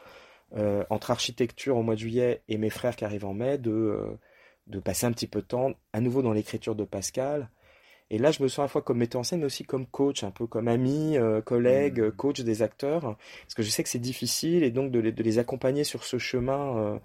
euh, 0.57 0.85
entre 0.91 1.11
architecture 1.11 1.77
au 1.77 1.83
mois 1.83 1.95
de 1.95 2.01
juillet 2.01 2.43
et 2.49 2.57
mes 2.59 2.71
frères 2.71 2.97
qui 2.97 3.05
arrivent 3.05 3.27
en 3.27 3.35
mai, 3.35 3.59
de, 3.59 3.99
de 4.67 4.79
passer 4.81 5.07
un 5.07 5.13
petit 5.13 5.27
peu 5.27 5.41
de 5.41 5.47
temps 5.47 5.73
à 5.93 6.01
nouveau 6.01 6.23
dans 6.23 6.33
l'écriture 6.33 6.75
de 6.75 6.85
Pascal. 6.85 7.51
Et 8.11 8.19
là, 8.19 8.31
je 8.31 8.43
me 8.43 8.49
sens 8.49 8.61
à 8.61 8.63
la 8.63 8.69
fois 8.69 8.83
comme 8.83 8.99
metteur 8.99 9.21
en 9.21 9.25
scène, 9.25 9.41
mais 9.41 9.47
aussi 9.47 9.65
comme 9.65 9.87
coach, 9.87 10.25
un 10.25 10.31
peu 10.31 10.47
comme 10.47 10.67
ami, 10.69 11.17
collègue, 11.45 12.01
mmh. 12.01 12.13
coach 12.13 12.41
des 12.41 12.63
acteurs, 12.63 13.03
parce 13.03 13.55
que 13.55 13.63
je 13.63 13.69
sais 13.69 13.83
que 13.83 13.89
c'est 13.91 13.99
difficile, 13.99 14.63
et 14.63 14.71
donc 14.71 14.91
de 14.91 14.99
les, 14.99 15.13
de 15.13 15.23
les 15.23 15.39
accompagner 15.39 15.85
sur 15.85 16.05
ce 16.05 16.17
chemin 16.17 16.99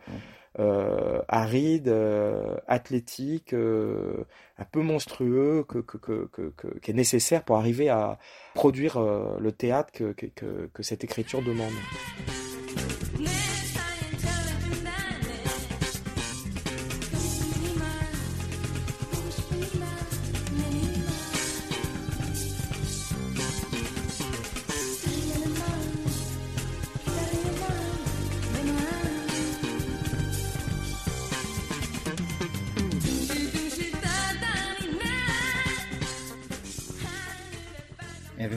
euh, 0.59 1.21
aride, 1.27 1.87
euh, 1.87 2.57
athlétique, 2.67 3.53
euh, 3.53 4.25
un 4.57 4.65
peu 4.65 4.81
monstrueux, 4.81 5.63
que, 5.67 5.79
que, 5.79 5.97
que, 5.97 6.29
que, 6.31 6.79
qui 6.79 6.91
est 6.91 6.93
nécessaire 6.93 7.43
pour 7.43 7.57
arriver 7.57 7.89
à 7.89 8.19
produire 8.53 8.97
euh, 8.97 9.37
le 9.39 9.51
théâtre 9.51 9.91
que 9.93 10.83
cette 10.83 11.03
écriture 11.03 11.41
demande. 11.41 11.73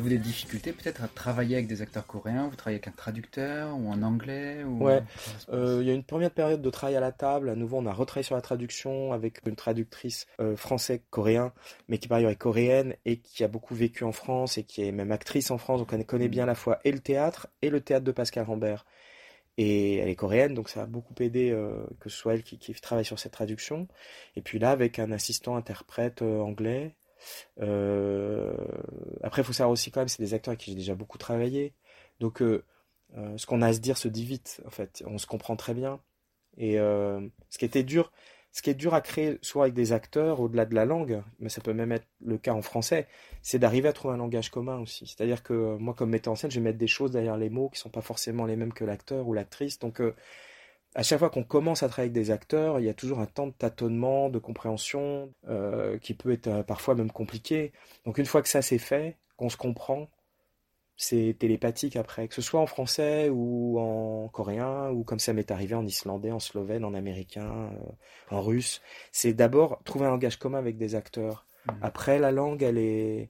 Avez-vous 0.07 0.23
des 0.23 0.29
difficultés 0.29 0.73
peut-être 0.73 1.03
à 1.03 1.09
travailler 1.09 1.57
avec 1.57 1.67
des 1.67 1.83
acteurs 1.83 2.07
coréens? 2.07 2.49
Vous 2.49 2.57
travaillez 2.57 2.77
avec 2.77 2.89
un 2.89 2.93
traducteur 2.93 3.77
ou 3.77 3.91
en 3.91 4.03
anglais 4.03 4.65
ou... 4.65 4.85
Ouais. 4.85 5.03
Euh, 5.53 5.79
il 5.81 5.89
y 5.89 5.91
a 5.91 5.95
une 5.95 6.05
première 6.05 6.31
période 6.31 6.63
de 6.63 6.71
travail 6.71 6.97
à 6.97 7.01
la 7.01 7.13
table. 7.13 7.49
À 7.49 7.55
nouveau, 7.55 7.79
on 7.79 7.87
a 7.87 7.93
retravaillé 7.93 8.25
sur 8.25 8.37
la 8.37 8.43
traduction 8.43 9.13
avec 9.13 9.41
une 9.47 9.57
traductrice 9.57 10.27
euh, 10.41 10.57
français-coréen, 10.57 11.53
mais 11.89 11.99
qui 11.99 12.09
par 12.09 12.19
ailleurs 12.19 12.31
est 12.31 12.37
coréenne 12.37 12.95
et 13.05 13.19
qui 13.19 13.45
a 13.45 13.49
beaucoup 13.49 13.75
vécu 13.75 14.05
en 14.05 14.13
France 14.13 14.59
et 14.59 14.65
qui 14.65 14.83
est 14.83 14.93
même 14.93 15.13
actrice 15.13 15.51
en 15.51 15.59
France. 15.59 15.81
Donc 15.81 15.93
elle 15.93 16.05
connaît 16.07 16.29
bien 16.29 16.45
à 16.45 16.47
la 16.47 16.55
fois 16.55 16.79
et 16.85 16.93
le 16.93 17.01
théâtre 17.01 17.49
et 17.63 17.71
le 17.71 17.81
théâtre 17.81 18.05
de 18.05 18.13
Pascal 18.13 18.45
Rambert. 18.45 18.87
Et 19.59 19.97
elle 19.97 20.11
est 20.11 20.17
coréenne, 20.17 20.53
donc 20.53 20.69
ça 20.69 20.83
a 20.83 20.87
beaucoup 20.87 21.15
aidé 21.21 21.51
euh, 21.51 21.87
que 21.99 22.11
ce 22.11 22.17
soit 22.19 22.35
elle 22.35 22.43
qui, 22.43 22.59
qui 22.59 22.75
travaille 22.75 23.07
sur 23.07 23.19
cette 23.19 23.33
traduction. 23.33 23.89
Et 24.37 24.43
puis 24.43 24.59
là, 24.59 24.71
avec 24.71 24.99
un 24.99 25.11
assistant 25.13 25.57
interprète 25.57 26.21
euh, 26.21 26.41
anglais. 26.41 26.95
Euh, 27.61 28.55
Après, 29.23 29.43
il 29.43 29.45
faut 29.45 29.53
savoir 29.53 29.73
aussi 29.73 29.91
quand 29.91 30.01
même, 30.01 30.09
c'est 30.09 30.23
des 30.23 30.35
acteurs 30.35 30.53
avec 30.53 30.61
qui 30.61 30.71
j'ai 30.71 30.77
déjà 30.77 30.95
beaucoup 30.95 31.19
travaillé. 31.19 31.75
Donc, 32.21 32.43
euh, 32.43 32.65
euh, 33.17 33.37
ce 33.39 33.47
qu'on 33.47 33.63
a 33.63 33.69
à 33.69 33.73
se 33.73 33.81
dire 33.81 33.99
se 33.99 34.09
dit 34.09 34.25
vite, 34.25 34.61
en 34.67 34.71
fait. 34.71 35.03
On 35.07 35.19
se 35.19 35.27
comprend 35.27 35.57
très 35.57 35.75
bien. 35.75 36.01
Et 36.59 36.77
ce 36.77 37.59
qui 37.59 37.67
était 37.67 37.83
dur, 37.83 38.13
ce 38.51 38.63
qui 38.63 38.71
est 38.71 38.75
dur 38.75 38.95
à 38.95 39.03
créer, 39.03 39.39
soit 39.43 39.65
avec 39.65 39.75
des 39.75 39.93
acteurs, 39.93 40.41
au-delà 40.41 40.65
de 40.65 40.75
la 40.75 40.87
langue, 40.87 41.23
mais 41.39 41.51
ça 41.51 41.61
peut 41.61 41.75
même 41.75 41.93
être 41.93 42.07
le 42.25 42.39
cas 42.39 42.55
en 42.55 42.63
français, 42.63 43.07
c'est 43.43 43.59
d'arriver 43.59 43.89
à 43.89 43.93
trouver 43.93 44.15
un 44.15 44.17
langage 44.17 44.51
commun 44.51 44.79
aussi. 44.79 45.07
C'est-à-dire 45.07 45.43
que 45.43 45.77
moi, 45.77 45.93
comme 45.93 46.11
metteur 46.11 46.33
en 46.33 46.37
scène, 46.37 46.51
je 46.51 46.59
vais 46.59 46.65
mettre 46.65 46.79
des 46.79 46.87
choses 46.87 47.11
derrière 47.11 47.37
les 47.37 47.51
mots 47.51 47.69
qui 47.69 47.79
sont 47.79 47.91
pas 47.91 48.01
forcément 48.01 48.47
les 48.47 48.57
mêmes 48.57 48.73
que 48.73 48.85
l'acteur 48.85 49.29
ou 49.29 49.35
l'actrice. 49.35 49.79
Donc, 49.79 50.01
à 50.97 51.03
chaque 51.03 51.19
fois 51.19 51.29
qu'on 51.29 51.45
commence 51.45 51.83
à 51.83 51.89
travailler 51.89 52.11
avec 52.11 52.25
des 52.25 52.31
acteurs, 52.31 52.81
il 52.81 52.87
y 52.87 52.89
a 52.89 52.95
toujours 52.95 53.21
un 53.21 53.27
temps 53.27 53.47
de 53.47 53.53
tâtonnement, 53.53 54.31
de 54.31 54.39
compréhension, 54.39 55.31
euh, 55.47 55.99
qui 55.99 56.15
peut 56.15 56.33
être 56.33 56.47
euh, 56.47 56.63
parfois 56.63 56.95
même 56.95 57.13
compliqué. 57.13 57.73
Donc, 58.07 58.17
une 58.17 58.25
fois 58.25 58.41
que 58.41 58.49
ça 58.49 58.63
c'est 58.63 58.79
fait, 58.79 59.19
qu'on 59.37 59.51
se 59.51 59.59
comprend, 59.59 60.09
c'est 60.97 61.37
télépathique 61.39 61.97
après, 61.97 62.29
que 62.29 62.35
ce 62.35 62.41
soit 62.41 62.61
en 62.61 62.67
français 62.67 63.29
ou 63.29 63.79
en 63.79 64.29
coréen, 64.29 64.89
ou 64.91 65.05
comme 65.05 65.19
ça 65.19 65.35
m'est 65.35 65.51
arrivé 65.51 65.75
en 65.75 65.85
islandais, 65.85 66.33
en 66.33 66.41
slovène, 66.41 66.83
en 66.83 66.95
américain, 66.95 67.71
euh, 67.75 68.35
en 68.35 68.41
russe. 68.41 68.81
C'est 69.13 69.35
d'abord 69.35 69.83
trouver 69.85 70.07
un 70.07 70.11
langage 70.11 70.39
commun 70.39 70.59
avec 70.59 70.79
des 70.79 70.95
acteurs. 70.95 71.47
Mhm. 71.69 71.79
Après, 71.83 72.19
la 72.19 72.33
langue, 72.33 72.63
elle 72.63 72.79
est, 72.79 73.29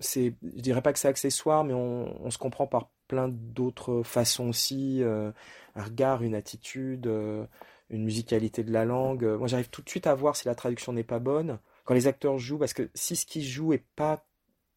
c'est, 0.00 0.32
je 0.42 0.62
dirais 0.62 0.80
pas 0.80 0.94
que 0.94 0.98
c'est 0.98 1.08
accessoire, 1.08 1.62
mais 1.62 1.74
on, 1.74 2.24
on 2.24 2.30
se 2.30 2.38
comprend 2.38 2.66
par 2.66 2.88
plein 3.06 3.28
d'autres 3.28 4.02
façons 4.02 4.48
aussi, 4.48 5.02
euh, 5.02 5.30
un 5.76 5.84
regard, 5.84 6.22
une 6.22 6.34
attitude, 6.34 7.06
euh, 7.06 7.46
une 7.90 8.04
musicalité 8.04 8.64
de 8.64 8.72
la 8.72 8.84
langue. 8.84 9.24
Euh, 9.24 9.38
Moi, 9.38 9.46
j'arrive 9.46 9.70
tout 9.70 9.82
de 9.82 9.88
suite 9.88 10.06
à 10.08 10.14
voir 10.14 10.34
si 10.34 10.46
la 10.46 10.54
traduction 10.54 10.92
n'est 10.92 11.04
pas 11.04 11.20
bonne 11.20 11.58
quand 11.84 11.94
les 11.94 12.08
acteurs 12.08 12.38
jouent, 12.38 12.58
parce 12.58 12.74
que 12.74 12.90
si 12.94 13.14
ce 13.14 13.24
qu'ils 13.26 13.44
jouent 13.44 13.72
est 13.72 13.84
pas 13.94 14.26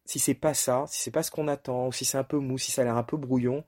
si 0.04 0.18
c'est 0.18 0.34
pas 0.34 0.54
ça, 0.54 0.84
si 0.88 1.02
c'est 1.02 1.10
pas 1.10 1.22
ce 1.22 1.30
qu'on 1.30 1.48
attend, 1.48 1.88
ou 1.88 1.92
si 1.92 2.04
c'est 2.04 2.18
un 2.18 2.24
peu 2.24 2.38
mou, 2.38 2.58
si 2.58 2.72
ça 2.72 2.82
a 2.82 2.84
l'air 2.84 2.96
un 2.96 3.04
peu 3.04 3.16
brouillon, 3.16 3.64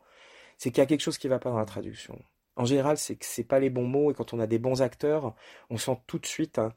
c'est 0.58 0.70
qu'il 0.70 0.78
y 0.78 0.82
a 0.82 0.86
quelque 0.86 1.00
chose 1.00 1.18
qui 1.18 1.28
va 1.28 1.38
pas 1.38 1.50
dans 1.50 1.58
la 1.58 1.64
traduction. 1.66 2.20
En 2.56 2.64
général, 2.64 2.98
c'est 2.98 3.16
que 3.16 3.24
c'est 3.24 3.44
pas 3.44 3.60
les 3.60 3.70
bons 3.70 3.86
mots, 3.86 4.10
et 4.10 4.14
quand 4.14 4.32
on 4.34 4.40
a 4.40 4.46
des 4.46 4.58
bons 4.58 4.82
acteurs, 4.82 5.34
on 5.70 5.76
sent 5.76 5.98
tout 6.06 6.18
de 6.18 6.26
suite, 6.26 6.58
hein, 6.58 6.74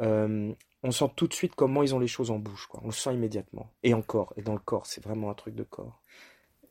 euh, 0.00 0.52
on 0.82 0.90
sent 0.92 1.10
tout 1.16 1.26
de 1.26 1.34
suite 1.34 1.54
comment 1.56 1.82
ils 1.82 1.94
ont 1.94 1.98
les 1.98 2.06
choses 2.06 2.30
en 2.30 2.38
bouche, 2.38 2.66
quoi. 2.68 2.80
On 2.84 2.86
le 2.86 2.92
sent 2.92 3.12
immédiatement. 3.12 3.72
Et 3.82 3.92
encore, 3.94 4.32
et 4.36 4.42
dans 4.42 4.54
le 4.54 4.60
corps, 4.60 4.86
c'est 4.86 5.02
vraiment 5.02 5.30
un 5.30 5.34
truc 5.34 5.54
de 5.54 5.64
corps. 5.64 6.00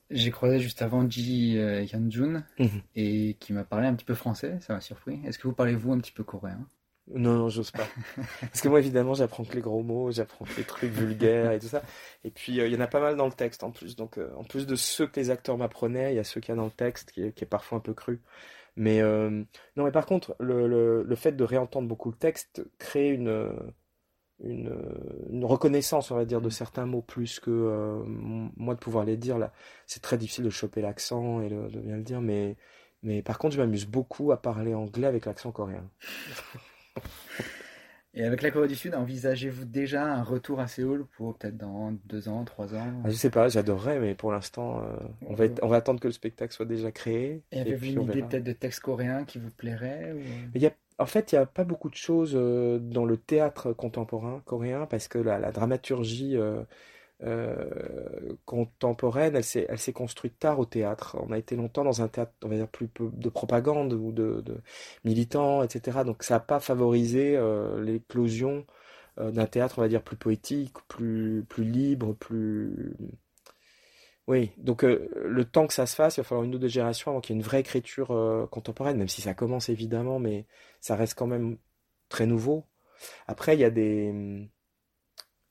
J'ai 0.10 0.32
croisé 0.32 0.60
juste 0.60 0.82
avant 0.82 1.10
Ji 1.10 1.58
euh, 1.58 1.84
Hyun-jun 1.84 2.43
Mhm. 2.60 2.82
et 2.96 3.36
qui 3.39 3.52
m'a 3.54 3.63
parlé 3.65 3.88
un 3.88 3.93
petit 3.93 4.06
peu 4.06 4.15
français, 4.15 4.58
ça 4.62 4.74
m'a 4.74 4.82
surpris. 4.82 5.20
Est-ce 5.26 5.38
que 5.38 5.48
vous 5.48 5.54
parlez 5.54 5.76
vous 5.76 5.91
un 5.91 6.00
petit 6.00 6.12
peu 6.13 6.24
coréen? 6.24 6.65
Non, 7.13 7.34
non, 7.38 7.50
j'ose 7.50 7.72
pas. 7.72 7.88
Parce 8.41 8.60
que 8.62 8.67
moi, 8.67 8.80
évidemment, 8.80 9.13
j'apprends 9.13 9.43
que 9.46 9.54
les 9.54 9.62
gros 9.62 9.82
mots, 9.84 10.12
j'apprends 10.12 10.43
que 10.46 10.58
les 10.58 10.63
trucs 10.65 10.91
vulgaires 10.91 11.52
et 11.52 11.60
tout 11.60 11.67
ça. 11.67 11.82
Et 12.26 12.32
puis, 12.32 12.60
euh, 12.60 12.67
il 12.67 12.74
y 12.74 12.76
en 12.76 12.82
a 12.82 12.88
pas 12.88 13.00
mal 13.00 13.15
dans 13.15 13.26
le 13.28 13.32
texte 13.32 13.63
en 13.63 13.72
plus. 13.72 13.96
Donc, 13.96 14.17
euh, 14.17 14.30
en 14.36 14.43
plus 14.43 14.65
de 14.67 14.76
ceux 14.76 15.08
que 15.08 15.17
les 15.20 15.30
acteurs 15.30 15.58
m'apprenaient, 15.58 16.12
il 16.13 16.15
y 16.17 16.20
a 16.20 16.26
ceux 16.26 16.41
qu'il 16.41 16.50
y 16.50 16.54
a 16.54 16.58
dans 16.58 16.65
le 16.65 16.72
texte 16.72 17.12
qui 17.12 17.24
est, 17.24 17.32
qui 17.34 17.43
est 17.46 17.48
parfois 17.48 17.78
un 17.78 17.82
peu 17.82 17.93
cru. 17.93 18.22
Mais 18.76 19.02
euh, 19.02 19.30
non, 19.78 19.86
mais 19.86 19.91
par 19.91 20.06
contre, 20.06 20.36
le, 20.39 20.67
le, 20.67 21.04
le 21.04 21.15
fait 21.15 21.32
de 21.32 21.43
réentendre 21.46 21.88
beaucoup 21.88 22.12
le 22.12 22.17
texte 22.17 22.62
crée 22.78 23.10
une, 23.10 23.52
une, 24.43 24.71
une 25.30 25.45
reconnaissance, 25.45 26.12
on 26.12 26.15
va 26.15 26.26
dire, 26.26 26.41
de 26.41 26.50
certains 26.50 26.86
mots 26.86 27.02
plus 27.02 27.39
que 27.39 27.52
euh, 27.52 28.04
moi 28.06 28.76
de 28.76 28.80
pouvoir 28.80 29.06
les 29.06 29.17
dire. 29.17 29.38
Là, 29.38 29.52
c'est 29.86 30.02
très 30.02 30.17
difficile 30.17 30.45
de 30.45 30.50
choper 30.50 30.82
l'accent 30.82 31.41
et 31.41 31.50
de, 31.50 31.67
de 31.69 31.80
bien 31.80 31.97
le 31.97 32.04
dire. 32.04 32.21
Mais, 32.21 32.56
mais 33.04 33.21
par 33.21 33.39
contre, 33.39 33.56
je 33.56 33.62
m'amuse 33.62 33.86
beaucoup 33.86 34.32
à 34.32 34.41
parler 34.41 34.73
anglais 34.73 35.08
avec 35.08 35.26
l'accent 35.26 35.52
coréen. 35.52 35.89
Et 38.13 38.23
avec 38.23 38.41
la 38.41 38.50
Corée 38.50 38.67
du 38.67 38.73
Sud, 38.76 38.95
envisagez-vous 38.95 39.65
déjà 39.65 40.04
un 40.04 40.23
retour 40.23 40.60
à 40.60 40.67
Séoul 40.67 41.06
pour 41.17 41.38
peut-être 41.38 41.56
dans 41.56 41.91
deux 42.06 42.30
ans, 42.30 42.45
trois 42.45 42.73
ans? 42.73 42.91
Ah, 43.04 43.10
je 43.10 43.15
sais 43.15 43.30
pas, 43.30 43.47
j'adorerais, 43.47 44.00
mais 44.00 44.15
pour 44.15 44.32
l'instant, 44.32 44.82
euh, 44.82 44.97
on 45.28 45.36
va 45.36 45.45
être- 45.45 45.60
on 45.62 45.67
va 45.67 45.76
attendre 45.76 46.00
que 46.00 46.08
le 46.08 46.13
spectacle 46.13 46.52
soit 46.52 46.65
déjà 46.65 46.91
créé. 46.91 47.43
Et 47.52 47.60
avez-vous 47.60 47.86
une 47.86 48.02
idée 48.04 48.23
peut-être 48.23 48.43
de 48.43 48.54
texte 48.54 48.80
coréen 48.80 49.23
qui 49.23 49.38
vous 49.38 49.52
plairait 49.52 50.13
ou... 50.13 50.17
Mais 50.17 50.56
il 50.56 50.62
y 50.63 50.65
a, 50.65 50.71
en 51.00 51.06
fait, 51.06 51.32
il 51.32 51.36
n'y 51.36 51.40
a 51.40 51.46
pas 51.46 51.64
beaucoup 51.64 51.90
de 51.90 51.96
choses 51.96 52.34
euh, 52.36 52.80
dans 52.80 53.06
le 53.06 53.18
théâtre 53.18 53.74
contemporain 53.74 54.42
coréen 54.46 54.86
parce 54.88 55.08
que 55.08 55.20
la, 55.20 55.52
dramaturgie 55.52 56.36
euh, 56.38 56.64
euh, 57.24 58.36
contemporaine, 58.46 59.36
elle 59.36 59.44
s'est, 59.44 59.94
construite 59.94 60.40
tard 60.40 60.60
au 60.60 60.66
théâtre. 60.66 61.18
On 61.22 61.32
a 61.32 61.38
été 61.38 61.56
longtemps 61.56 61.84
dans 61.84 62.02
un 62.02 62.08
théâtre, 62.08 62.34
on 62.44 62.50
va 62.50 62.56
dire, 62.56 62.68
plus 62.68 62.90
de 63.00 63.30
propagande 63.30 63.94
ou 63.94 64.12
de, 64.12 64.44
militants, 65.06 65.64
etc. 65.64 66.00
Donc 66.06 66.24
ça 66.24 66.36
n'a 66.36 66.40
pas 66.40 66.60
favorisé 66.60 67.40
l'éclosion 67.80 68.66
d'un 69.18 69.48
théâtre, 69.48 69.80
on 69.80 69.82
va 69.82 69.88
dire, 69.90 70.04
plus 70.04 70.18
poétique, 70.18 70.74
plus 70.88 71.46
libre, 71.58 72.14
plus... 72.14 72.96
Oui, 74.28 74.52
donc 74.58 74.84
euh, 74.84 75.10
le 75.26 75.46
temps 75.46 75.68
que 75.68 75.74
ça 75.74 75.86
se 75.86 75.96
fasse, 75.96 76.18
il 76.18 76.22
va 76.22 76.24
falloir 76.26 76.44
une 76.44 76.54
ou 76.56 76.58
deux 76.60 76.68
générations 76.68 77.12
avant 77.12 77.22
qu'il 77.22 77.34
y 77.36 77.40
ait 77.40 77.42
une 77.42 77.46
vraie 77.46 77.62
écriture 77.62 78.12
euh, 78.12 78.46
contemporaine, 78.48 78.98
même 78.98 79.08
si 79.08 79.22
ça 79.22 79.34
commence 79.34 79.70
évidemment, 79.70 80.20
mais 80.20 80.46
ça 80.82 80.96
reste 80.98 81.18
quand 81.18 81.28
même 81.28 81.58
très 82.10 82.26
nouveau. 82.26 82.66
Après, 83.28 83.56
il 83.56 83.62
y 83.62 83.63
a 83.63 83.70
des, 83.70 84.50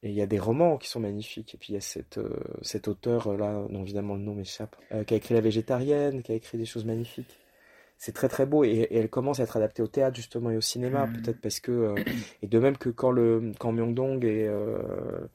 et 0.03 0.11
il 0.11 0.15
y 0.15 0.21
a 0.23 0.27
des 0.27 0.39
romans 0.39 0.77
qui 0.79 0.89
sont 0.89 1.01
magnifiques. 1.01 1.55
Et 1.55 1.59
puis 1.59 1.73
il 1.73 1.75
y 1.75 1.79
a 1.79 1.81
cette, 1.81 2.19
euh, 2.19 2.39
cet 2.63 2.87
auteur 2.89 3.29
euh, 3.29 3.37
là, 3.37 3.67
dont 3.71 3.83
évidemment 3.83 4.15
le 4.15 4.21
nom 4.23 4.35
m'échappe, 4.35 4.77
qui 5.07 5.15
a 5.15 5.17
écrit 5.17 5.35
La 5.35 5.41
Végétarienne, 5.41 6.23
qui 6.23 6.33
a 6.33 6.35
écrit 6.35 6.59
des 6.59 6.67
choses 6.67 6.85
magnifiques. 6.85 7.41
C'est 7.99 8.13
très 8.13 8.29
très 8.29 8.45
beau 8.45 8.63
et, 8.63 8.69
et 8.69 8.97
elle 8.99 9.09
commence 9.09 9.41
à 9.41 9.45
être 9.45 9.57
adaptée 9.57 9.83
au 9.83 9.87
théâtre 9.89 10.17
justement 10.17 10.51
et 10.51 10.57
au 10.59 10.61
cinéma, 10.61 11.07
Mhm. 11.07 11.23
peut-être 11.23 11.41
parce 11.41 11.61
que 11.61 11.95
et 12.43 12.47
de 12.47 12.59
même 12.59 12.77
que 12.77 12.91
quand 12.91 13.11
le 13.11 13.53
quand 13.59 13.73
Myeongdong 13.73 14.23
et 14.25 14.47
euh, 14.47 14.79
euh, 14.79 15.29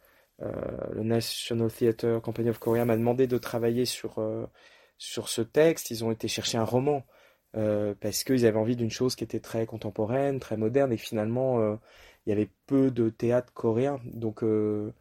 le 0.94 1.04
National 1.04 1.72
Theatre 1.72 2.20
Company 2.22 2.50
of 2.50 2.60
Korea 2.60 2.86
m'a 2.86 2.98
demandé 2.98 3.28
de 3.28 3.38
travailler 3.38 3.86
sur 3.86 4.20
euh, 4.20 4.46
sur 4.98 5.30
ce 5.30 5.42
texte, 5.42 5.90
ils 5.92 6.04
ont 6.06 6.12
été 6.12 6.28
chercher 6.28 6.58
un 6.58 6.64
roman 6.64 7.04
euh, 7.58 7.94
parce 8.00 8.24
qu'ils 8.24 8.46
avaient 8.46 8.60
envie 8.60 8.76
d'une 8.76 8.92
chose 8.92 9.16
qui 9.16 9.24
était 9.24 9.40
très 9.40 9.66
contemporaine, 9.66 10.40
très 10.40 10.58
moderne 10.58 10.92
et 10.94 10.98
finalement 10.98 11.60
euh, 11.60 11.76
il 12.26 12.30
y 12.30 12.34
avait 12.34 12.50
peu 12.68 12.92
de 12.92 13.10
théâtre 13.10 13.52
coréen, 13.54 14.00
donc 14.06 14.44
euh, 14.44 14.94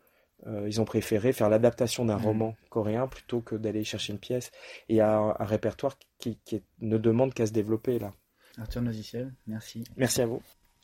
euh, 0.47 0.65
ils 0.67 0.81
ont 0.81 0.87
préféré 0.87 1.33
faire 1.35 1.51
l'adaptation 1.51 2.07
d'un 2.07 2.17
Mhm. 2.17 2.25
roman 2.25 2.57
coréen 2.71 3.07
plutôt 3.07 3.41
que 3.43 3.55
d'aller 3.57 3.85
chercher 3.85 4.15
une 4.15 4.19
pièce. 4.19 4.51
Et 4.89 4.95
il 4.95 4.97
y 4.97 5.01
a 5.03 5.19
un, 5.19 5.31
un 5.39 5.45
répertoire 5.45 5.99
qui, 6.19 6.39
qui 6.47 6.57
est- 6.57 6.65
ne 6.81 6.97
demande 6.97 7.35
qu'à 7.35 7.47
se 7.47 7.53
développer 7.53 7.99
là. 7.99 8.13
Arthur 8.59 8.81
Noziciel, 8.81 9.35
merci. 9.47 9.85
Merci 9.97 10.23
à 10.23 10.27
vous. 10.27 10.41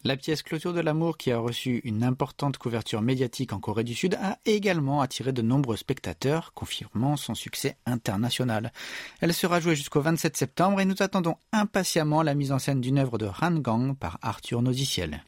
La 0.07 0.17
pièce 0.17 0.45
Clôture 0.45 0.73
de 0.73 0.79
l'amour, 0.79 1.17
qui 1.17 1.33
a 1.33 1.39
reçu 1.39 1.81
une 1.83 2.05
importante 2.05 2.59
couverture 2.59 3.03
médiatique 3.03 3.53
en 3.53 3.59
Corée 3.59 3.83
du 3.83 3.93
Sud, 3.93 4.15
a 4.23 4.39
également 4.45 5.01
attiré 5.01 5.33
de 5.33 5.43
nombreux 5.43 5.75
spectateurs, 5.75 6.53
confirmant 6.55 7.17
son 7.17 7.35
succès 7.35 7.77
international. 7.87 8.73
Elle 9.21 9.35
sera 9.35 9.59
jouée 9.59 9.75
jusqu'au 9.75 10.01
27 10.01 10.37
septembre 10.37 10.81
et 10.81 10.85
nous 10.85 10.95
attendons 11.01 11.35
impatiemment 11.53 12.23
la 12.23 12.37
mise 12.37 12.53
en 12.53 12.61
scène 12.61 12.81
d'une 12.81 12.99
œuvre 12.99 13.19
de 13.19 13.29
Han 13.43 13.59
Gang 13.59 13.97
par 13.97 14.21
Arthur 14.23 14.63
Noziciel. 14.63 15.25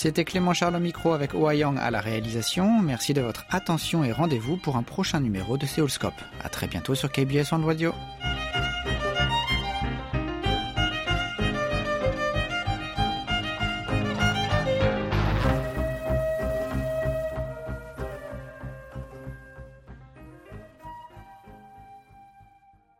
C'était 0.00 0.24
Clément 0.24 0.54
Charles 0.54 0.76
au 0.76 0.78
micro 0.78 1.12
avec 1.12 1.34
Oayang 1.34 1.76
à 1.76 1.90
la 1.90 2.00
réalisation. 2.00 2.80
Merci 2.80 3.14
de 3.14 3.20
votre 3.20 3.44
attention 3.50 4.04
et 4.04 4.12
rendez-vous 4.12 4.56
pour 4.56 4.76
un 4.76 4.84
prochain 4.84 5.18
numéro 5.18 5.58
de 5.58 5.66
Séoulscope. 5.66 6.14
À 6.44 6.48
très 6.48 6.68
bientôt 6.68 6.94
sur 6.94 7.10
KBS 7.10 7.50
World 7.50 7.66
Radio. 7.66 7.92